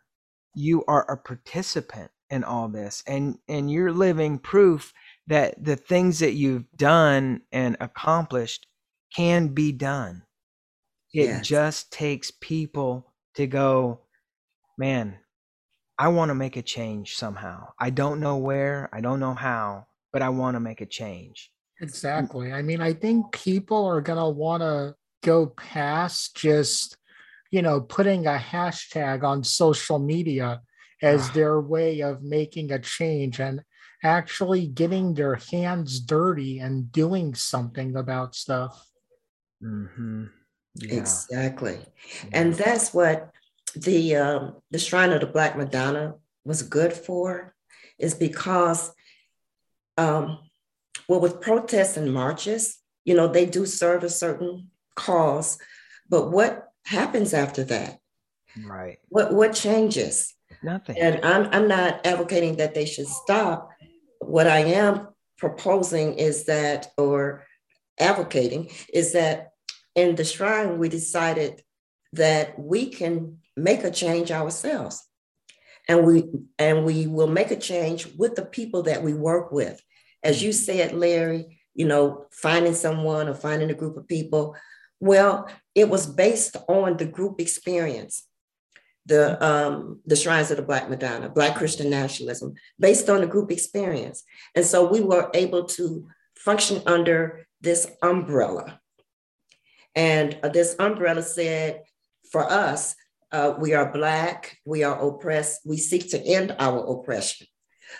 [0.55, 4.93] you are a participant in all this and and you're living proof
[5.27, 8.67] that the things that you've done and accomplished
[9.15, 10.23] can be done.
[11.15, 11.41] It Yes.
[11.41, 14.01] just takes people to go,
[14.77, 15.19] man,
[15.99, 17.69] I want to make a change somehow.
[17.79, 21.52] I don't know where, I don't know how, but I want to make a change.
[21.83, 22.53] Exactly.
[22.53, 26.97] I mean, I think people are going to want to go past just,
[27.51, 30.61] you know, putting a hashtag on social media
[31.01, 31.31] as Ah.
[31.33, 33.61] their way of making a change and
[34.03, 38.73] actually getting their hands dirty and doing something about stuff.
[39.61, 40.25] Mm-hmm.
[40.75, 40.95] Yeah.
[40.99, 41.77] Exactly.
[41.79, 42.29] Yeah.
[42.33, 43.31] And that's what
[43.75, 46.15] the um, the Shrine of the Black Madonna
[46.45, 47.55] was good for,
[47.97, 48.91] is because
[49.97, 50.39] um,
[51.07, 55.57] well, with protests and marches, you know, they do serve a certain cause,
[56.09, 57.99] but what happens after that?
[58.65, 58.99] Right.
[59.09, 60.33] What what changes?
[60.61, 60.97] Nothing.
[60.99, 63.69] And I'm I'm not advocating that they should stop.
[64.19, 67.43] What I am proposing is that, or
[67.99, 69.53] advocating, is that
[69.95, 71.61] in the shrine we decided
[72.13, 75.03] that we can make a change ourselves
[75.87, 76.25] and we
[76.57, 79.81] and we will make a change with the people that we work with
[80.23, 84.55] as you said larry you know finding someone or finding a group of people.
[84.99, 88.27] Well it was based on the group experience
[89.05, 93.51] the um, the shrines of the black madonna black christian nationalism based on the group
[93.51, 94.23] experience.
[94.55, 98.79] And so we were able to function under this umbrella.
[99.95, 101.83] And uh, this umbrella said
[102.31, 102.95] for us
[103.31, 107.47] uh, we are Black, we are oppressed, we seek to end our oppression.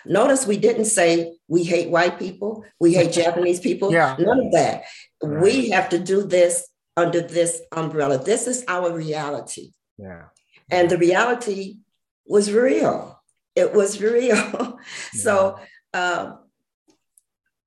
[0.04, 4.16] Notice we didn't say we hate white people, we hate Japanese people, yeah.
[4.18, 4.84] none of that.
[5.22, 5.42] Right.
[5.42, 8.22] We have to do this under this umbrella.
[8.22, 9.72] This is our reality.
[9.98, 10.24] Yeah.
[10.70, 11.78] And the reality
[12.26, 13.20] was real.
[13.54, 14.78] It was real.
[15.14, 15.20] Yeah.
[15.22, 15.58] so,
[15.94, 16.40] um,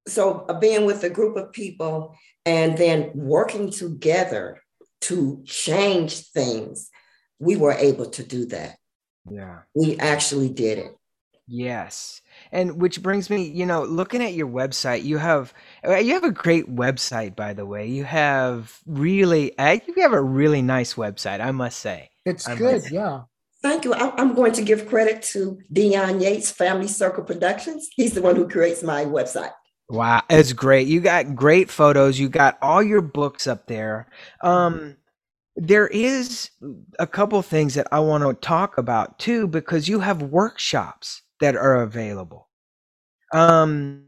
[0.08, 2.16] so being with a group of people
[2.46, 4.62] and then working together
[5.02, 6.90] to change things
[7.40, 8.78] we were able to do that.
[9.30, 9.60] Yeah.
[9.74, 10.97] We actually did it.
[11.48, 12.22] Yes.
[12.52, 15.54] And which brings me, you know, looking at your website, you have
[15.86, 17.88] uh, you have a great website by the way.
[17.88, 22.10] You have really I you have a really nice website, I must say.
[22.26, 23.22] It's I good, yeah.
[23.62, 23.94] Thank you.
[23.94, 27.90] I'm going to give credit to Dion Yates, Family Circle Productions.
[27.96, 29.52] He's the one who creates my website.
[29.90, 30.88] Wow, it's great.
[30.88, 32.20] You got great photos.
[32.20, 34.08] You got all your books up there.
[34.44, 34.98] Um,
[35.56, 36.52] there is
[37.00, 41.56] a couple things that I want to talk about too, because you have workshops that
[41.56, 42.48] are available.
[43.34, 44.06] Um,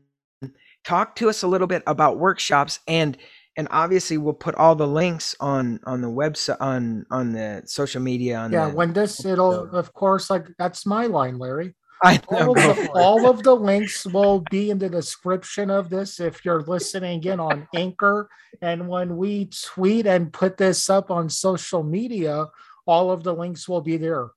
[0.86, 3.17] talk to us a little bit about workshops and
[3.57, 8.01] and obviously we'll put all the links on on the website on on the social
[8.01, 12.21] media on yeah the, when this it'll of course like that's my line larry I
[12.32, 16.21] know, all, of the, all of the links will be in the description of this
[16.21, 18.30] if you're listening in on Anchor.
[18.61, 22.45] And when we tweet and put this up on social media,
[22.88, 24.30] all of the links will be there.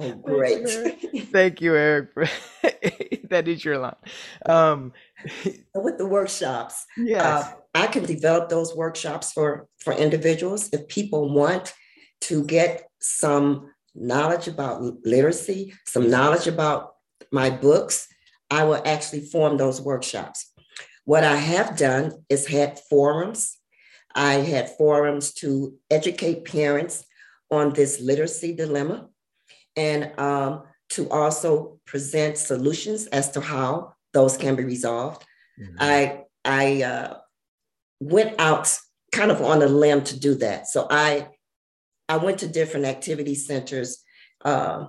[0.00, 0.68] Oh, great.
[1.32, 2.14] Thank you, Eric.
[3.30, 3.96] that is your line.
[4.44, 4.92] Um,
[5.74, 7.22] With the workshops, yes.
[7.22, 11.74] Uh, I can develop those workshops for, for individuals if people want
[12.22, 16.94] to get some knowledge about literacy, some knowledge about
[17.32, 18.08] my books,
[18.50, 20.52] I will actually form those workshops.
[21.04, 23.56] What I have done is had forums.
[24.14, 27.04] I had forums to educate parents
[27.50, 29.08] on this literacy dilemma
[29.76, 35.24] and um, to also present solutions as to how those can be resolved.
[35.60, 35.76] Mm-hmm.
[35.78, 37.16] I, I uh,
[38.00, 38.76] went out
[39.12, 40.66] kind of on a limb to do that.
[40.68, 41.28] So I
[42.08, 43.98] I went to different activity centers,
[44.44, 44.86] uh,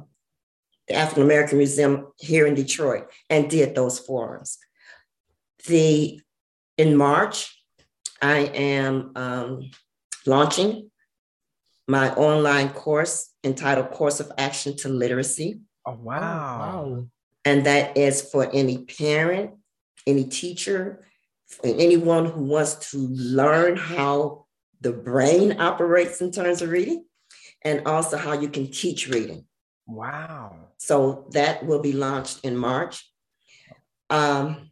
[0.87, 4.57] the African American Museum here in Detroit, and did those forums.
[5.65, 6.21] The
[6.77, 7.59] in March,
[8.21, 9.71] I am um,
[10.25, 10.91] launching
[11.87, 15.61] my online course entitled Course of Action to Literacy.
[15.85, 17.05] Oh, wow.
[17.45, 19.51] And that is for any parent,
[20.05, 21.05] any teacher,
[21.63, 24.45] anyone who wants to learn how
[24.81, 27.05] the brain operates in terms of reading
[27.63, 29.45] and also how you can teach reading.
[29.87, 30.55] Wow.
[30.77, 33.09] So that will be launched in March.
[34.09, 34.71] Um,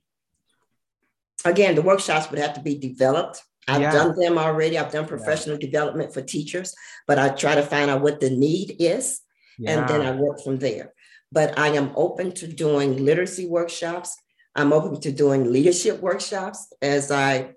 [1.46, 3.42] again, the workshops would have to be developed.
[3.68, 3.92] I've yeah.
[3.92, 4.78] done them already.
[4.78, 5.66] I've done professional yeah.
[5.66, 6.74] development for teachers,
[7.08, 9.22] but I try to find out what the need is
[9.58, 9.80] yeah.
[9.80, 10.94] and then I work from there.
[11.32, 14.16] But I am open to doing literacy workshops.
[14.56, 17.54] I'm open to doing leadership workshops as I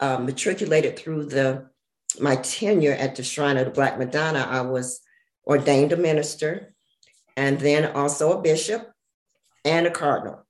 [0.00, 1.68] uh, matriculated through the
[2.20, 5.00] my tenure at the Shrine of the Black Madonna, I was
[5.46, 6.74] ordained a minister
[7.36, 8.90] and then also a bishop
[9.64, 10.46] and a cardinal.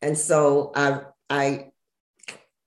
[0.00, 1.70] And so I, I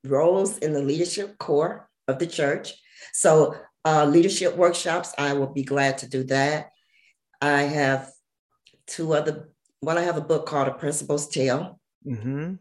[0.09, 2.73] rose in the leadership core of the church.
[3.13, 3.55] So
[3.85, 6.71] uh, leadership workshops, I will be glad to do that.
[7.41, 8.11] I have
[8.87, 9.49] two other,
[9.81, 11.79] well, I have a book called A Principal's Tale.
[12.05, 12.55] Mm-hmm.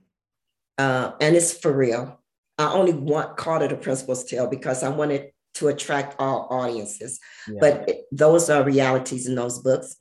[0.79, 2.21] Uh, and it's for real.
[2.59, 7.19] I only want called it a principal's tale because I wanted to attract all audiences.
[7.49, 7.59] Yeah.
[7.61, 9.97] But those are realities in those books.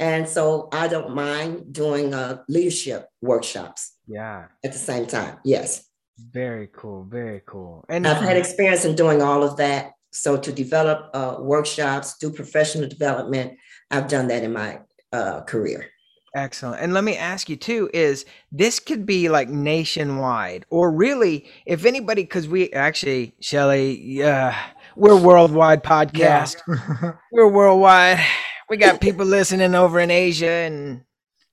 [0.00, 3.94] And so I don't mind doing uh, leadership workshops.
[4.06, 4.46] Yeah.
[4.64, 5.38] At the same time.
[5.44, 5.87] Yes.
[6.18, 7.04] Very cool.
[7.04, 7.84] Very cool.
[7.88, 9.92] And I've had experience in doing all of that.
[10.10, 13.58] So to develop uh, workshops, do professional development,
[13.90, 14.80] I've done that in my
[15.12, 15.90] uh, career.
[16.34, 16.82] Excellent.
[16.82, 21.84] And let me ask you too is this could be like nationwide or really if
[21.84, 24.56] anybody cuz we actually Shelley yeah
[24.94, 26.56] we're worldwide podcast.
[26.68, 27.12] Yeah.
[27.32, 28.20] we're worldwide.
[28.68, 31.02] We got people listening over in Asia and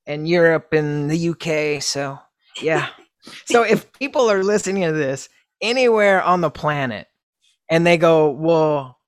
[0.05, 2.19] and Europe and the UK so
[2.61, 2.89] yeah.
[3.45, 5.29] So if people are listening to this
[5.61, 7.07] anywhere on the planet
[7.69, 8.99] and they go, "Well,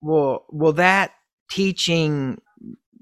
[0.00, 1.12] will will that
[1.50, 2.40] teaching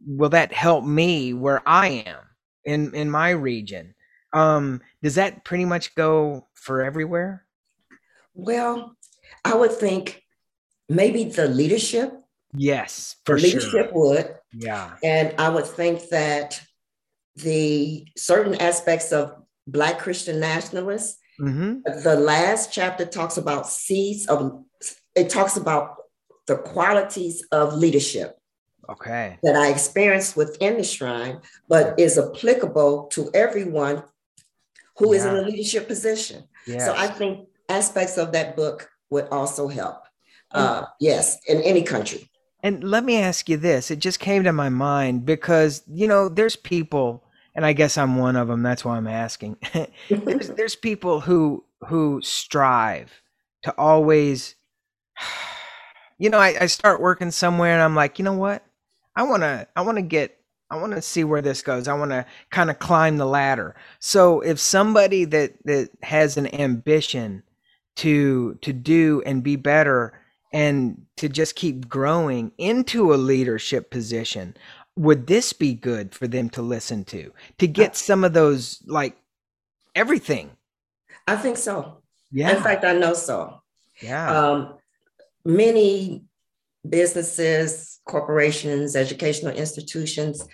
[0.06, 2.20] will that help me where I am
[2.64, 3.94] in in my region?
[4.32, 7.44] Um, does that pretty much go for everywhere?
[8.34, 8.96] Well,
[9.44, 10.22] I would think
[10.88, 12.14] maybe the leadership.
[12.54, 13.92] Yes, for leadership sure.
[13.92, 14.34] would.
[14.52, 16.60] Yeah, and I would think that
[17.36, 21.18] the certain aspects of Black Christian nationalists.
[21.40, 22.02] Mm-hmm.
[22.02, 24.64] The last chapter talks about seeds of.
[25.14, 25.96] It talks about
[26.46, 28.38] the qualities of leadership
[28.88, 34.02] okay that i experienced within the shrine but is applicable to everyone
[34.96, 35.18] who yeah.
[35.18, 36.84] is in a leadership position yes.
[36.84, 40.02] so i think aspects of that book would also help
[40.52, 42.28] uh, yes in any country
[42.62, 46.28] and let me ask you this it just came to my mind because you know
[46.28, 47.24] there's people
[47.54, 49.56] and i guess i'm one of them that's why i'm asking
[50.08, 53.22] there's, there's people who who strive
[53.62, 54.54] to always
[56.18, 58.64] you know I, I start working somewhere and i'm like you know what
[59.14, 60.38] I want to I want to get
[60.70, 61.86] I want to see where this goes.
[61.86, 63.76] I want to kind of climb the ladder.
[63.98, 67.42] So if somebody that that has an ambition
[67.96, 70.18] to to do and be better
[70.52, 74.56] and to just keep growing into a leadership position,
[74.96, 77.32] would this be good for them to listen to?
[77.58, 79.16] To get some of those like
[79.94, 80.50] everything.
[81.26, 82.02] I think so.
[82.30, 82.56] Yeah.
[82.56, 83.62] In fact, I know so.
[84.00, 84.50] Yeah.
[84.50, 84.74] Um,
[85.44, 86.24] many
[86.88, 90.46] businesses, corporations, educational institutions,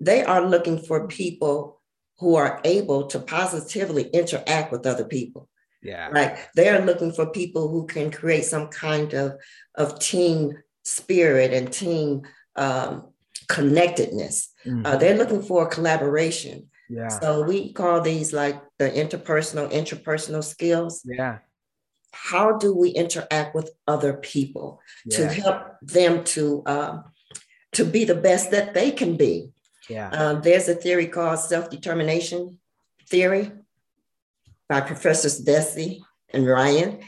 [0.00, 1.80] they are looking for people
[2.18, 5.48] who are able to positively interact with other people.
[5.82, 6.08] Yeah.
[6.08, 6.38] Right.
[6.56, 9.34] They are looking for people who can create some kind of,
[9.74, 12.22] of team spirit and team
[12.56, 13.08] um,
[13.48, 14.52] connectedness.
[14.64, 14.86] Uh, mm-hmm.
[14.86, 16.68] Uh, they're looking for collaboration.
[16.88, 17.08] Yeah.
[17.08, 21.02] So we call these like the interpersonal, intrapersonal skills.
[21.04, 21.38] Yeah
[22.14, 25.18] how do we interact with other people yeah.
[25.18, 27.04] to help them to um,
[27.72, 29.50] to be the best that they can be
[29.88, 32.58] yeah um, there's a theory called self-determination
[33.08, 33.50] theory
[34.68, 36.00] by professors deci
[36.32, 37.00] and ryan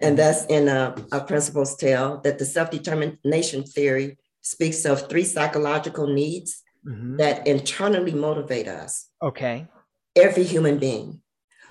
[0.00, 0.16] and mm-hmm.
[0.16, 6.62] that's in a, a principal's tale that the self-determination theory speaks of three psychological needs
[6.86, 7.16] mm-hmm.
[7.16, 9.08] that internally motivate us.
[9.22, 9.66] Okay.
[10.14, 11.20] Every human being.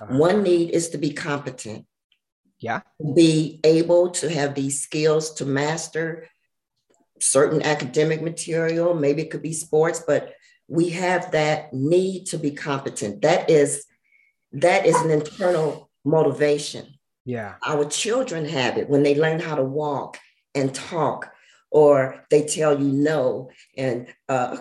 [0.00, 0.16] Uh-huh.
[0.16, 1.86] one need is to be competent.
[2.58, 2.80] Yeah.
[3.14, 6.26] Be able to have these skills to master
[7.20, 8.94] certain academic material.
[8.94, 10.34] Maybe it could be sports but
[10.68, 13.22] we have that need to be competent.
[13.22, 13.84] That is
[14.52, 16.86] that is an internal motivation.
[17.24, 17.54] Yeah.
[17.64, 20.18] Our children have it when they learn how to walk
[20.54, 21.32] and talk
[21.72, 24.56] or they tell you no and uh,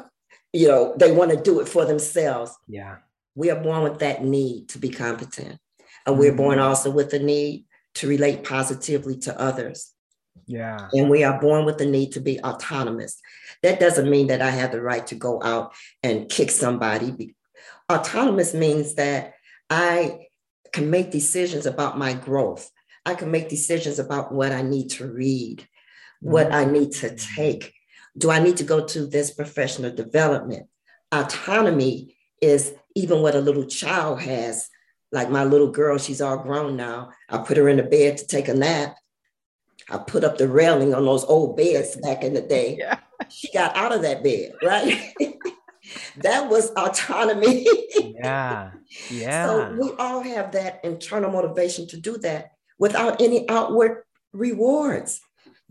[0.54, 2.98] you know they want to do it for themselves yeah
[3.36, 5.60] we are born with that need to be competent
[6.06, 6.68] and we're born mm-hmm.
[6.68, 9.92] also with the need to relate positively to others.
[10.48, 10.90] Yeah.
[10.94, 13.20] And we are born with the need to be autonomous.
[13.64, 17.36] That doesn't mean that I have the right to go out and kick somebody.
[17.92, 19.34] Autonomous means that
[19.70, 20.28] I
[20.72, 22.70] can make decisions about my growth.
[23.06, 25.68] I can make decisions about what I need to read,
[26.22, 26.56] what mm-hmm.
[26.56, 27.74] I need to take.
[28.18, 30.68] Do I need to go to this professional development?
[31.12, 34.70] Autonomy is even what a little child has
[35.12, 37.12] like my little girl, she's all grown now.
[37.30, 38.96] I put her in the bed to take a nap.
[39.90, 42.78] I put up the railing on those old beds back in the day.
[42.80, 43.00] Yeah.
[43.30, 45.14] She got out of that bed, right?
[46.18, 47.68] that was autonomy.
[47.96, 48.72] yeah.
[49.10, 49.48] Yeah.
[49.48, 54.04] So we all have that internal motivation to do that without any outward
[54.34, 55.22] rewards.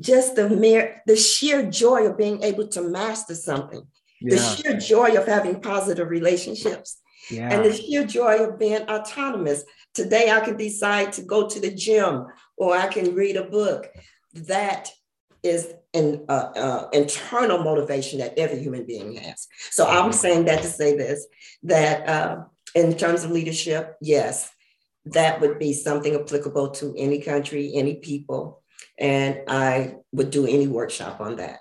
[0.00, 3.82] Just the mere, the sheer joy of being able to master something,
[4.20, 4.36] yeah.
[4.36, 7.52] the sheer joy of having positive relationships, yeah.
[7.52, 9.64] and the sheer joy of being autonomous.
[9.92, 12.26] Today, I can decide to go to the gym
[12.56, 13.88] or I can read a book.
[14.32, 14.90] That
[15.42, 19.48] is an uh, uh, internal motivation that every human being has.
[19.70, 21.26] So I'm saying that to say this
[21.64, 22.44] that uh,
[22.74, 24.50] in terms of leadership, yes,
[25.06, 28.59] that would be something applicable to any country, any people,
[29.00, 31.60] and I would do any workshop on that.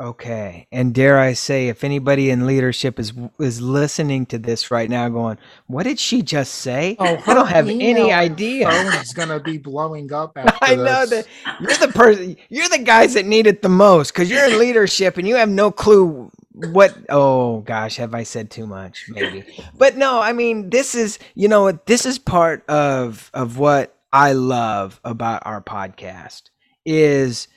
[0.00, 0.66] Okay.
[0.72, 5.06] And dare I say, if anybody in leadership is is listening to this right now,
[5.10, 5.36] going,
[5.66, 8.70] "What did she just say?" Oh, I don't have her any email idea.
[8.70, 11.26] Phone's gonna be blowing up after I know that
[11.60, 12.36] you're the person.
[12.48, 15.50] You're the guys that need it the most because you're in leadership and you have
[15.50, 16.96] no clue what.
[17.10, 19.04] Oh gosh, have I said too much?
[19.10, 19.44] Maybe.
[19.76, 23.94] But no, I mean, this is you know what this is part of of what
[24.14, 26.49] I love about our podcast
[26.84, 27.48] is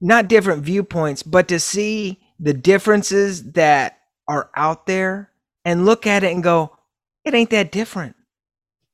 [0.00, 5.30] not different viewpoints, but to see the differences that are out there
[5.64, 6.76] and look at it and go,
[7.24, 8.16] it ain't that different.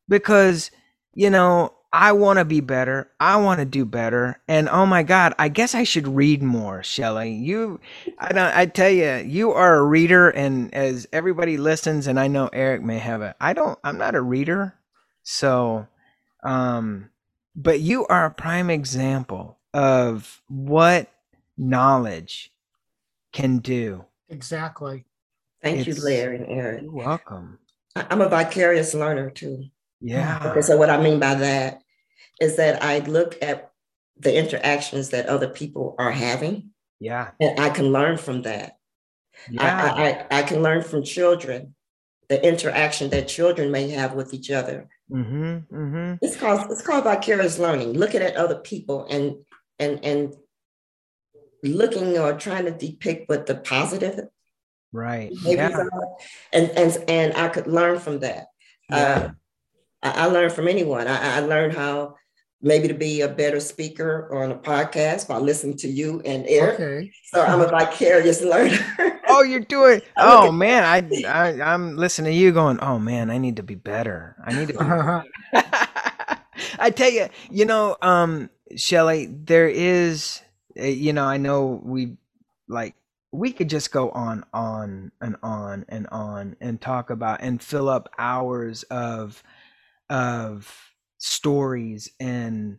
[0.09, 0.71] Because,
[1.15, 3.11] you know, I want to be better.
[3.21, 4.41] I want to do better.
[4.49, 7.33] And oh my God, I guess I should read more, Shelley.
[7.33, 7.81] You,
[8.19, 10.29] I don't, I tell you, you are a reader.
[10.29, 14.15] And as everybody listens, and I know Eric may have it, I don't, I'm not
[14.15, 14.75] a reader.
[15.23, 15.87] So,
[16.43, 17.11] um,
[17.55, 21.07] but you are a prime example of what
[21.59, 22.51] knowledge
[23.33, 24.07] can do.
[24.31, 25.05] Exactly.
[25.63, 26.83] Thank you, It's- Larry and Eric.
[26.85, 27.59] You're welcome.
[27.95, 29.65] I- I'm a vicarious learner too.
[30.01, 30.41] Yeah.
[30.51, 31.83] Okay, so what I mean by that
[32.41, 33.71] is that I look at
[34.19, 37.31] the interactions that other people are having, Yeah.
[37.39, 38.79] and I can learn from that.
[39.51, 39.63] Yeah.
[39.95, 41.75] I, I, I can learn from children,
[42.29, 44.89] the interaction that children may have with each other.
[45.11, 45.59] mm-hmm.
[45.75, 46.15] Mm-hmm.
[46.23, 47.93] It's called it's called vicarious learning.
[47.93, 49.37] Looking at other people and
[49.79, 50.35] and and
[51.63, 54.21] looking or trying to depict what the positive
[54.93, 55.31] Right.
[55.43, 55.85] Yeah.
[56.53, 58.47] and and and I could learn from that.
[58.89, 58.97] Yeah.
[58.97, 59.31] Uh,
[60.03, 61.07] I, I learned from anyone.
[61.07, 62.15] I, I learned how
[62.63, 66.47] maybe to be a better speaker or on a podcast by listening to you and
[66.49, 66.81] Eric.
[66.81, 67.13] Okay.
[67.27, 68.79] So I'm a vicarious learner.
[69.29, 70.01] Oh, you're doing.
[70.17, 72.79] Oh man, I, I I'm listening to you going.
[72.81, 74.37] Oh man, I need to be better.
[74.43, 74.75] I need to.
[74.75, 74.79] Be
[76.79, 80.41] I tell you, you know, um, Shelley, there is,
[80.79, 82.17] uh, you know, I know we
[82.69, 82.95] like
[83.33, 87.89] we could just go on, on and on and on and talk about and fill
[87.89, 89.43] up hours of
[90.11, 90.75] of
[91.19, 92.79] stories and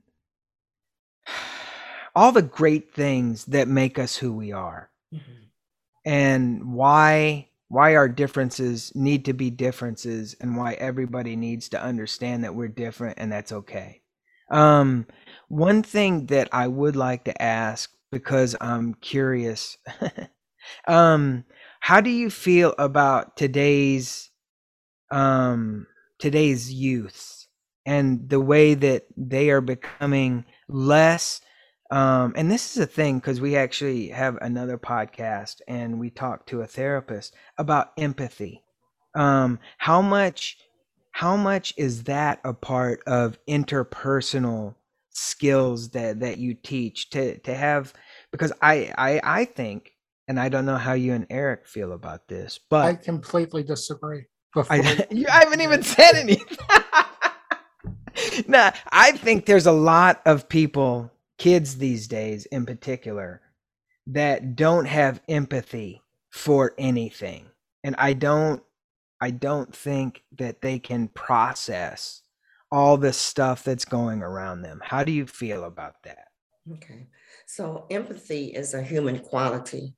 [2.16, 4.90] all the great things that make us who we are
[6.06, 12.44] and why why our differences need to be differences and why everybody needs to understand
[12.44, 14.02] that we're different and that's okay.
[14.50, 15.06] Um
[15.48, 19.78] one thing that I would like to ask because I'm curious
[20.88, 21.46] um
[21.80, 24.30] how do you feel about today's
[25.12, 25.88] um
[26.20, 27.48] today's youth
[27.86, 31.42] and the way that they are becoming less
[31.90, 36.50] um, and this is a thing because we actually have another podcast and we talked
[36.50, 38.64] to a therapist about empathy.
[39.16, 40.58] Um, how much,
[41.12, 44.76] how much is that a part of interpersonal
[45.18, 47.94] skills that that you teach to to have?
[48.32, 49.92] Because I I I think,
[50.28, 54.26] and I don't know how you and Eric feel about this, but I completely disagree.
[54.54, 56.58] Before I, you haven't even said anything.
[58.48, 63.42] nah, I think there's a lot of people, kids these days in particular,
[64.08, 67.48] that don't have empathy for anything.
[67.84, 68.64] And I don't
[69.20, 72.22] I don't think that they can process
[72.72, 74.82] all the stuff that's going around them.
[74.84, 76.28] How do you feel about that?
[76.74, 77.08] Okay.
[77.46, 79.96] So empathy is a human quality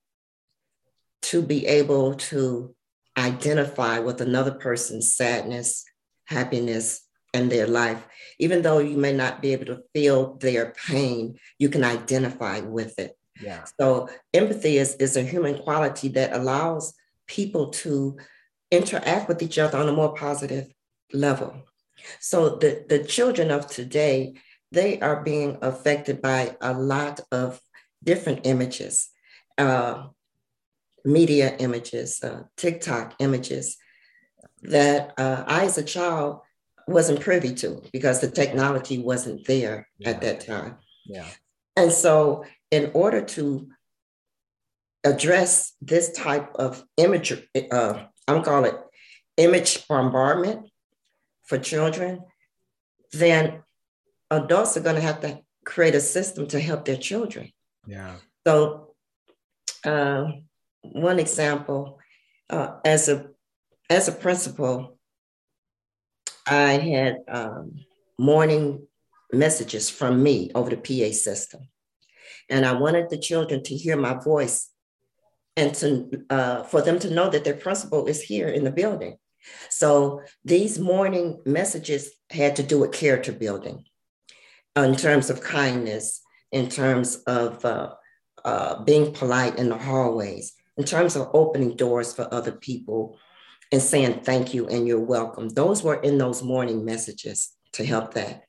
[1.24, 2.76] to be able to
[3.17, 5.84] identify with another person's sadness,
[6.26, 7.01] happiness,
[7.34, 8.05] and their life.
[8.39, 12.98] Even though you may not be able to feel their pain, you can identify with
[12.99, 13.18] it.
[13.41, 13.65] Yeah.
[13.80, 16.94] So empathy is, is a human quality that allows
[17.27, 18.18] people to
[18.72, 20.68] interact with each other on a more positive
[21.14, 21.64] level.
[22.19, 24.35] So the, the children of today,
[24.71, 27.59] they are being affected by a lot of
[28.03, 29.09] different images,
[29.57, 30.07] uh,
[31.03, 33.77] media images, uh, TikTok images
[34.61, 36.41] that uh, I, as a child,
[36.88, 40.09] wasn't privy to because the technology wasn't there Yeah.
[40.09, 40.77] at that time.
[41.05, 41.27] Yeah.
[41.76, 43.69] And so, in order to
[45.03, 47.31] address this type of image,
[47.71, 48.76] uh, I'm gonna call it
[49.38, 50.69] image bombardment
[51.49, 52.21] for children,
[53.11, 53.63] then
[54.30, 57.51] adults are going to have to create a system to help their children.
[57.88, 58.15] Yeah.
[58.45, 58.93] So,
[59.84, 60.26] uh,
[60.81, 61.99] one example,
[62.49, 63.27] uh, as a
[63.89, 64.97] as a principal,
[66.45, 67.80] I had um,
[68.19, 68.88] morning
[69.34, 71.61] messages from me over the PA system,
[72.49, 74.69] and I wanted the children to hear my voice
[75.57, 79.17] and to uh, for them to know that their principal is here in the building.
[79.70, 83.86] So these morning messages had to do with character building
[84.76, 86.22] in terms of kindness,
[86.52, 87.94] in terms of uh,
[88.45, 93.18] uh, being polite in the hallways, in terms of opening doors for other people
[93.72, 95.49] and saying thank you and you're welcome.
[95.49, 98.44] Those were in those morning messages to help that.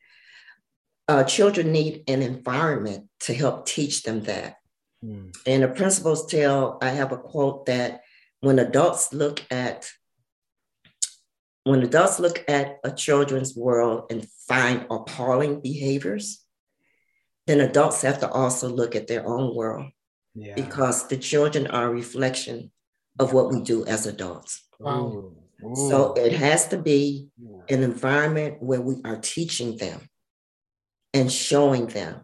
[1.09, 4.57] Uh, children need an environment to help teach them that.
[5.05, 5.37] Mm.
[5.47, 8.03] And the Principal's Tale, I have a quote that
[8.41, 9.91] when adults look at
[11.65, 16.45] when adults look at a children's world and find appalling behaviors,
[17.47, 19.87] then adults have to also look at their own world
[20.35, 20.55] yeah.
[20.55, 22.71] because the children are a reflection
[23.19, 24.67] of what we do as adults.
[24.79, 25.33] Wow.
[25.75, 27.29] So it has to be
[27.69, 30.09] an environment where we are teaching them
[31.13, 32.23] and showing them,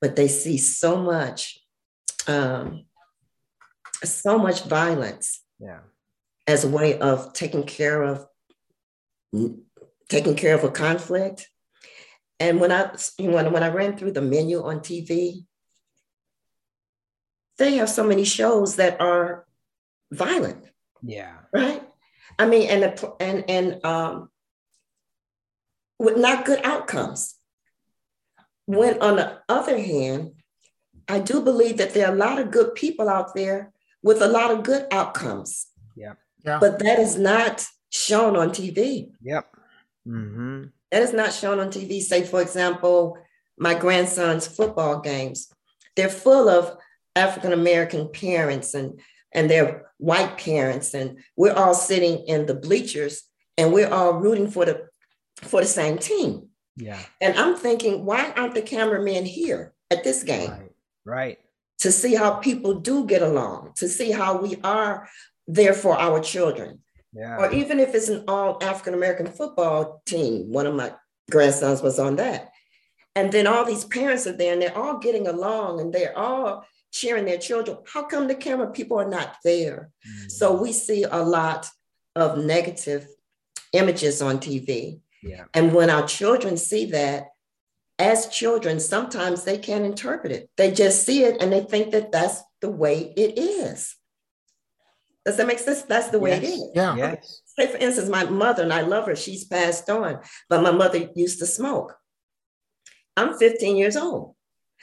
[0.00, 1.60] but they see so much,
[2.26, 2.86] um,
[4.02, 5.80] so much violence yeah.
[6.48, 8.26] as a way of taking care of
[10.08, 11.48] taking care of a conflict.
[12.40, 15.44] And when I when, when I ran through the menu on TV,
[17.58, 19.46] they have so many shows that are
[20.12, 20.64] violent.
[21.02, 21.34] Yeah.
[21.52, 21.82] Right.
[22.38, 24.30] I mean, and the, and and um,
[25.98, 27.34] with not good outcomes.
[28.66, 30.32] When on the other hand,
[31.08, 33.72] I do believe that there are a lot of good people out there
[34.02, 35.66] with a lot of good outcomes.
[35.96, 36.14] Yeah.
[36.44, 36.58] yeah.
[36.60, 39.10] But that is not shown on TV.
[39.22, 39.48] Yep.
[40.06, 40.64] Mm-hmm.
[40.90, 42.00] That is not shown on TV.
[42.00, 43.18] Say, for example,
[43.58, 45.52] my grandson's football games.
[45.96, 46.76] They're full of
[47.16, 49.00] African American parents and
[49.32, 53.24] and their white parents, and we're all sitting in the bleachers
[53.58, 54.88] and we're all rooting for the
[55.42, 56.48] for the same team.
[56.76, 56.98] Yeah.
[57.20, 60.50] And I'm thinking, why aren't the cameramen here at this game?
[60.50, 60.72] Right.
[61.04, 61.38] right.
[61.80, 65.08] To see how people do get along, to see how we are
[65.46, 66.80] there for our children.
[67.12, 67.38] Yeah.
[67.38, 70.92] Or even if it's an all African American football team, one of my
[71.30, 72.52] grandsons was on that.
[73.14, 76.64] And then all these parents are there and they're all getting along and they're all
[76.92, 77.78] cheering their children.
[77.92, 79.90] How come the camera people are not there?
[80.06, 80.28] Mm-hmm.
[80.28, 81.68] So we see a lot
[82.14, 83.08] of negative
[83.72, 85.00] images on TV.
[85.22, 85.44] Yeah.
[85.54, 87.28] And when our children see that,
[87.98, 90.48] as children, sometimes they can't interpret it.
[90.56, 93.96] They just see it and they think that that's the way it is.
[95.28, 95.82] Does that make sense?
[95.82, 96.42] That's the way yes.
[96.42, 96.70] it is.
[96.74, 96.96] Yeah.
[96.96, 97.42] Yes.
[97.44, 101.10] Say, for instance, my mother, and I love her, she's passed on, but my mother
[101.14, 101.94] used to smoke.
[103.14, 104.36] I'm 15 years old.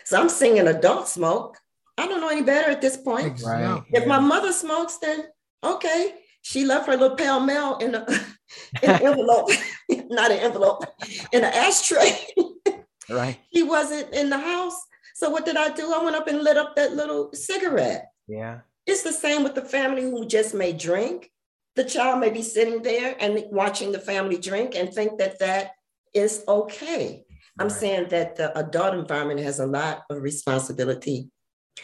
[0.03, 1.57] So I'm seeing an adult smoke.
[1.97, 3.41] I don't know any better at this point.
[3.43, 3.81] Right.
[3.91, 5.23] If my mother smokes, then
[5.63, 6.13] okay.
[6.43, 8.05] She left her little Pall Mall in, a,
[8.83, 9.49] in an envelope,
[9.89, 10.85] not an envelope,
[11.31, 12.19] in an ashtray.
[13.09, 13.39] right.
[13.49, 14.79] He wasn't in the house.
[15.15, 15.91] So what did I do?
[15.91, 18.11] I went up and lit up that little cigarette.
[18.27, 18.59] Yeah.
[18.85, 21.31] It's the same with the family who just may drink.
[21.75, 25.71] The child may be sitting there and watching the family drink and think that that
[26.13, 27.23] is okay.
[27.59, 31.29] I'm saying that the adult environment has a lot of responsibility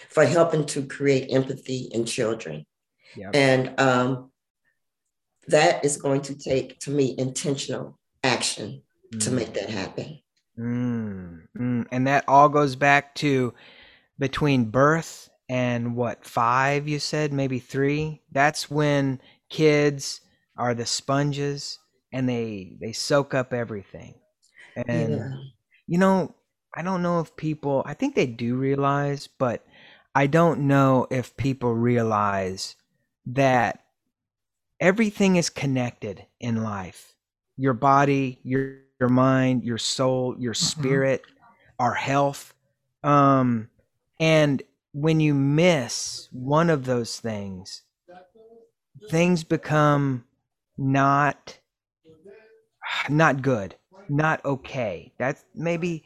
[0.09, 2.65] for helping to create empathy in children.
[3.15, 3.31] Yep.
[3.33, 4.31] And um,
[5.47, 8.83] that is going to take, to me, intentional action
[9.13, 9.19] mm.
[9.23, 10.19] to make that happen.
[10.57, 11.41] Mm.
[11.57, 11.87] Mm.
[11.91, 13.53] And that all goes back to
[14.19, 19.19] between birth and what five you said maybe three that's when
[19.49, 20.21] kids
[20.57, 21.77] are the sponges
[22.13, 24.15] and they they soak up everything
[24.87, 25.33] and yeah.
[25.87, 26.33] you know
[26.73, 29.65] i don't know if people i think they do realize but
[30.15, 32.77] i don't know if people realize
[33.25, 33.83] that
[34.79, 37.13] everything is connected in life
[37.57, 40.79] your body your your mind your soul your mm-hmm.
[40.79, 41.83] spirit mm-hmm.
[41.83, 42.53] our health
[43.03, 43.67] um
[44.17, 47.83] and when you miss one of those things,
[49.09, 50.25] things become
[50.77, 51.59] not
[53.09, 53.75] not good,
[54.09, 55.13] not okay.
[55.17, 56.03] That's maybe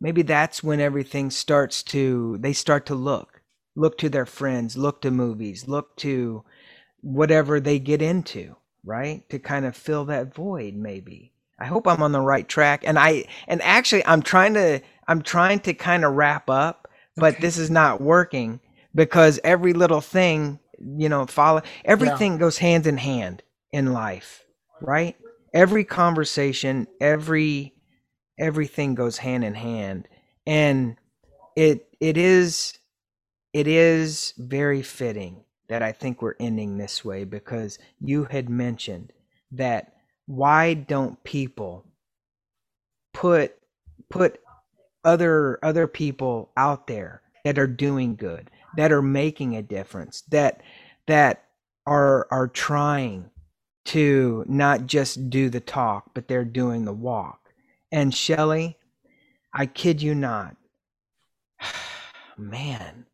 [0.00, 3.42] maybe that's when everything starts to they start to look
[3.74, 6.44] look to their friends, look to movies, look to
[7.02, 9.28] whatever they get into, right?
[9.28, 11.32] To kind of fill that void maybe.
[11.58, 15.22] I hope I'm on the right track and I and actually I'm trying to I'm
[15.22, 16.85] trying to kind of wrap up
[17.16, 17.42] but okay.
[17.42, 18.60] this is not working
[18.94, 22.38] because every little thing, you know, follow everything yeah.
[22.38, 24.44] goes hand in hand in life,
[24.80, 25.16] right?
[25.54, 27.74] Every conversation, every
[28.38, 30.08] everything goes hand in hand.
[30.46, 30.96] And
[31.56, 32.78] it it is
[33.52, 39.12] it is very fitting that I think we're ending this way because you had mentioned
[39.52, 39.94] that
[40.26, 41.84] why don't people
[43.12, 43.54] put
[44.10, 44.40] put
[45.06, 50.62] other other people out there that are doing good, that are making a difference, that
[51.06, 51.44] that
[51.86, 53.30] are are trying
[53.86, 57.52] to not just do the talk, but they're doing the walk.
[57.92, 58.76] And Shelley,
[59.54, 60.56] I kid you not,
[62.36, 63.06] man,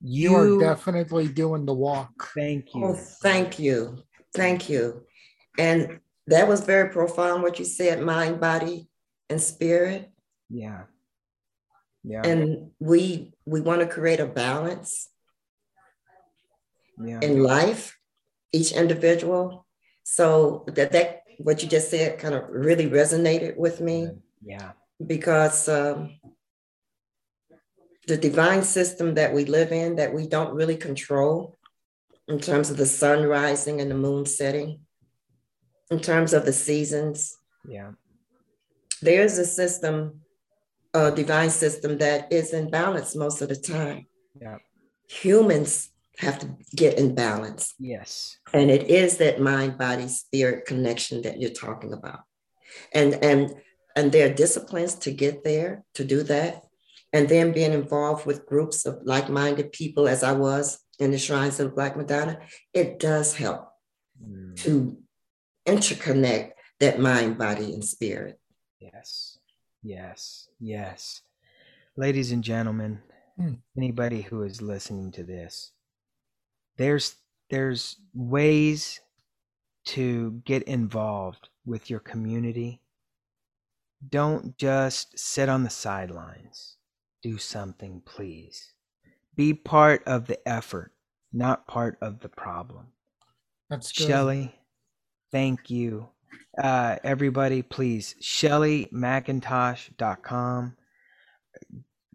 [0.00, 2.10] You, you are definitely doing the walk.
[2.34, 2.84] Thank you.
[2.84, 4.02] Oh, thank you.
[4.34, 5.04] Thank you.
[5.58, 8.88] And that was very profound what you said mind, body,
[9.28, 10.10] and spirit.
[10.50, 10.82] Yeah.
[12.02, 12.22] Yeah.
[12.24, 15.08] And we we want to create a balance
[16.98, 17.20] yeah.
[17.20, 17.98] in life,
[18.52, 19.66] each individual.
[20.02, 24.10] So that that what you just said kind of really resonated with me.
[24.44, 24.72] Yeah.
[25.06, 26.18] Because um,
[28.06, 31.58] the divine system that we live in that we don't really control
[32.28, 34.80] in terms of the sun rising and the moon setting,
[35.90, 37.36] in terms of the seasons.
[37.68, 37.92] Yeah.
[39.02, 40.20] There's a system,
[40.94, 44.06] a divine system that is in balance most of the time.
[44.40, 44.58] Yeah.
[45.08, 47.74] Humans have to get in balance.
[47.78, 48.36] Yes.
[48.52, 52.20] And it is that mind, body, spirit connection that you're talking about.
[52.92, 53.54] And and
[53.96, 56.64] and there are disciplines to get there, to do that.
[57.12, 61.58] And then being involved with groups of like-minded people as I was in the shrines
[61.58, 62.38] of Black Madonna,
[62.72, 63.68] it does help
[64.22, 64.54] mm.
[64.58, 64.96] to
[65.66, 68.38] interconnect that mind, body, and spirit.
[68.78, 69.29] Yes.
[69.82, 70.48] Yes.
[70.58, 71.22] Yes.
[71.96, 73.00] Ladies and gentlemen,
[73.38, 73.58] mm.
[73.76, 75.72] anybody who is listening to this,
[76.76, 77.16] there's
[77.50, 79.00] there's ways
[79.86, 82.80] to get involved with your community.
[84.08, 86.76] Don't just sit on the sidelines.
[87.22, 88.72] Do something, please.
[89.36, 90.92] Be part of the effort,
[91.32, 92.88] not part of the problem.
[93.68, 94.06] That's good.
[94.06, 94.54] Shelley,
[95.30, 96.08] thank you.
[96.62, 100.76] Uh, everybody, please, ShelleyMcIntosh.com.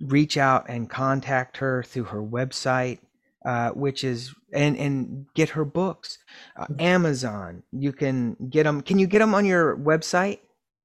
[0.01, 2.99] Reach out and contact her through her website,
[3.45, 6.17] uh, which is and and get her books.
[6.57, 6.81] Uh, mm-hmm.
[6.81, 8.81] Amazon, you can get them.
[8.81, 10.39] Can you get them on your website?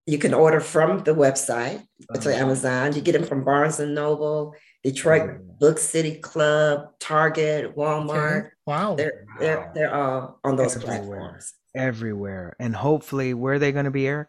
[0.06, 1.82] You can order from the website
[2.20, 2.94] to Amazon.
[2.94, 8.38] You get them from Barnes and Noble, Detroit Book City Club, Target, Walmart.
[8.38, 8.48] Okay.
[8.66, 8.94] Wow.
[8.94, 11.00] They're they're they're all on those Everywhere.
[11.00, 11.54] platforms.
[11.74, 12.56] Everywhere.
[12.58, 14.28] And hopefully where are they going to be, Eric?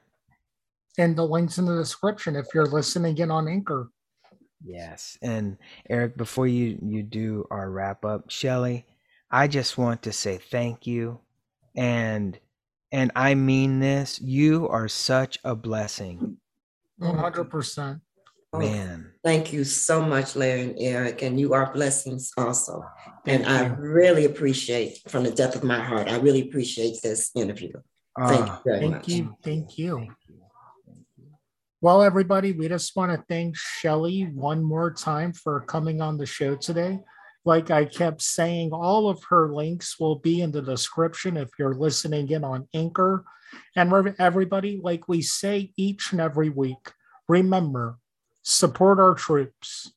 [0.98, 3.90] And the links in the description if you're listening in on Anchor.
[4.64, 5.18] Yes.
[5.22, 5.58] And
[5.90, 8.86] Eric, before you you do our wrap up, Shelley,
[9.32, 11.20] I just want to say thank you
[11.76, 12.38] and
[12.92, 16.38] and I mean this, you are such a blessing.
[17.00, 18.02] 100%.
[18.54, 19.14] Man.
[19.24, 21.22] thank you so much, Larry and Eric.
[21.22, 22.84] And you are blessings also.
[23.26, 23.50] Thank and you.
[23.50, 27.72] I really appreciate, from the depth of my heart, I really appreciate this interview.
[28.20, 29.08] Thank uh, you very thank much.
[29.08, 29.98] You, thank you.
[29.98, 30.36] Thank you.
[31.80, 36.26] Well, everybody, we just want to thank Shelley one more time for coming on the
[36.26, 37.00] show today
[37.44, 41.74] like I kept saying, all of her links will be in the description if you're
[41.74, 43.26] listening in on Anchor.
[43.76, 46.92] And everybody, like we say each and every week,
[47.28, 47.98] remember
[48.42, 49.92] support our troops,